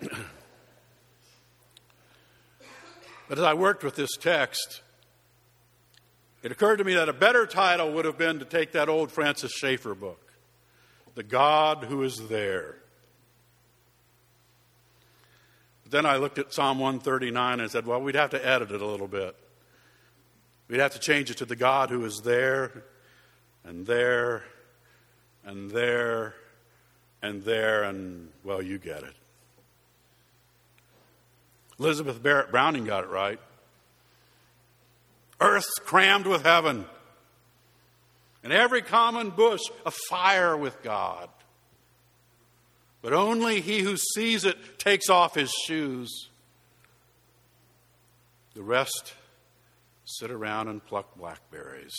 but 3.28 3.36
as 3.36 3.40
I 3.40 3.52
worked 3.52 3.84
with 3.84 3.96
this 3.96 4.16
text, 4.18 4.80
it 6.42 6.50
occurred 6.50 6.78
to 6.78 6.84
me 6.84 6.94
that 6.94 7.10
a 7.10 7.12
better 7.12 7.44
title 7.44 7.92
would 7.92 8.06
have 8.06 8.16
been 8.16 8.38
to 8.38 8.46
take 8.46 8.72
that 8.72 8.88
old 8.88 9.12
Francis 9.12 9.52
Schaeffer 9.52 9.94
book, 9.94 10.32
The 11.16 11.22
God 11.22 11.84
Who 11.84 12.02
Is 12.02 12.16
There. 12.30 12.76
then 15.90 16.06
I 16.06 16.16
looked 16.16 16.38
at 16.38 16.54
Psalm 16.54 16.78
139 16.78 17.60
and 17.60 17.70
said, 17.70 17.86
well, 17.86 18.00
we'd 18.00 18.14
have 18.14 18.30
to 18.30 18.42
edit 18.44 18.70
it 18.70 18.80
a 18.80 18.86
little 18.86 19.06
bit. 19.06 19.36
We'd 20.66 20.80
have 20.80 20.94
to 20.94 20.98
change 20.98 21.30
it 21.30 21.36
to 21.36 21.44
the 21.44 21.56
God 21.56 21.90
who 21.90 22.06
is 22.06 22.22
there 22.24 22.84
and 23.64 23.86
there 23.86 24.44
and 25.44 25.70
there 25.70 26.34
and 27.22 27.42
there, 27.42 27.84
and 27.84 28.28
well, 28.44 28.60
you 28.60 28.78
get 28.78 29.02
it. 29.02 29.14
Elizabeth 31.78 32.22
Barrett 32.22 32.50
Browning 32.50 32.84
got 32.84 33.04
it 33.04 33.10
right. 33.10 33.40
Earth 35.40 35.66
crammed 35.84 36.26
with 36.26 36.42
heaven, 36.42 36.84
and 38.42 38.52
every 38.52 38.82
common 38.82 39.30
bush 39.30 39.62
afire 39.84 40.56
with 40.56 40.82
God. 40.82 41.28
But 43.02 43.12
only 43.12 43.60
he 43.60 43.80
who 43.80 43.96
sees 43.96 44.44
it 44.44 44.78
takes 44.78 45.10
off 45.10 45.34
his 45.34 45.52
shoes. 45.66 46.28
The 48.54 48.62
rest 48.62 49.14
sit 50.04 50.30
around 50.30 50.68
and 50.68 50.84
pluck 50.84 51.16
blackberries. 51.16 51.94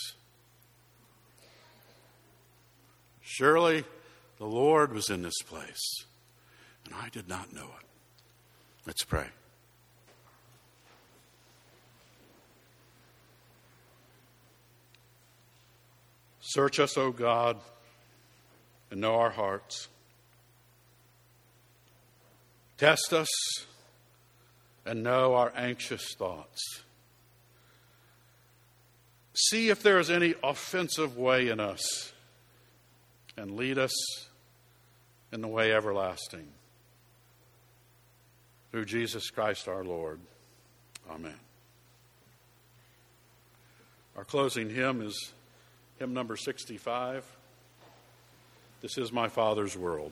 Surely 3.37 3.83
the 4.37 4.45
Lord 4.45 4.93
was 4.93 5.09
in 5.09 5.21
this 5.21 5.41
place, 5.45 6.05
and 6.85 6.95
I 6.95 7.09
did 7.09 7.27
not 7.27 7.51
know 7.51 7.65
it. 7.65 7.85
Let's 8.87 9.03
pray. 9.03 9.25
Search 16.39 16.79
us, 16.79 16.97
O 16.97 17.11
God, 17.11 17.57
and 18.89 19.01
know 19.01 19.15
our 19.15 19.31
hearts. 19.31 19.89
Test 22.77 23.11
us 23.11 23.27
and 24.85 25.03
know 25.03 25.33
our 25.35 25.51
anxious 25.57 26.15
thoughts. 26.17 26.83
See 29.33 29.67
if 29.67 29.83
there 29.83 29.99
is 29.99 30.09
any 30.09 30.35
offensive 30.41 31.17
way 31.17 31.49
in 31.49 31.59
us 31.59 32.13
and 33.37 33.55
lead 33.55 33.77
us 33.77 33.93
in 35.31 35.41
the 35.41 35.47
way 35.47 35.73
everlasting. 35.73 36.47
Through 38.71 38.85
Jesus 38.85 39.29
Christ 39.29 39.67
our 39.67 39.83
Lord. 39.83 40.19
Amen. 41.09 41.35
Our 44.17 44.23
closing 44.23 44.69
hymn 44.69 45.01
is 45.01 45.33
hymn 45.99 46.13
number 46.13 46.37
65. 46.37 47.25
This 48.81 48.97
is 48.97 49.11
my 49.11 49.27
Father's 49.27 49.77
world. 49.77 50.11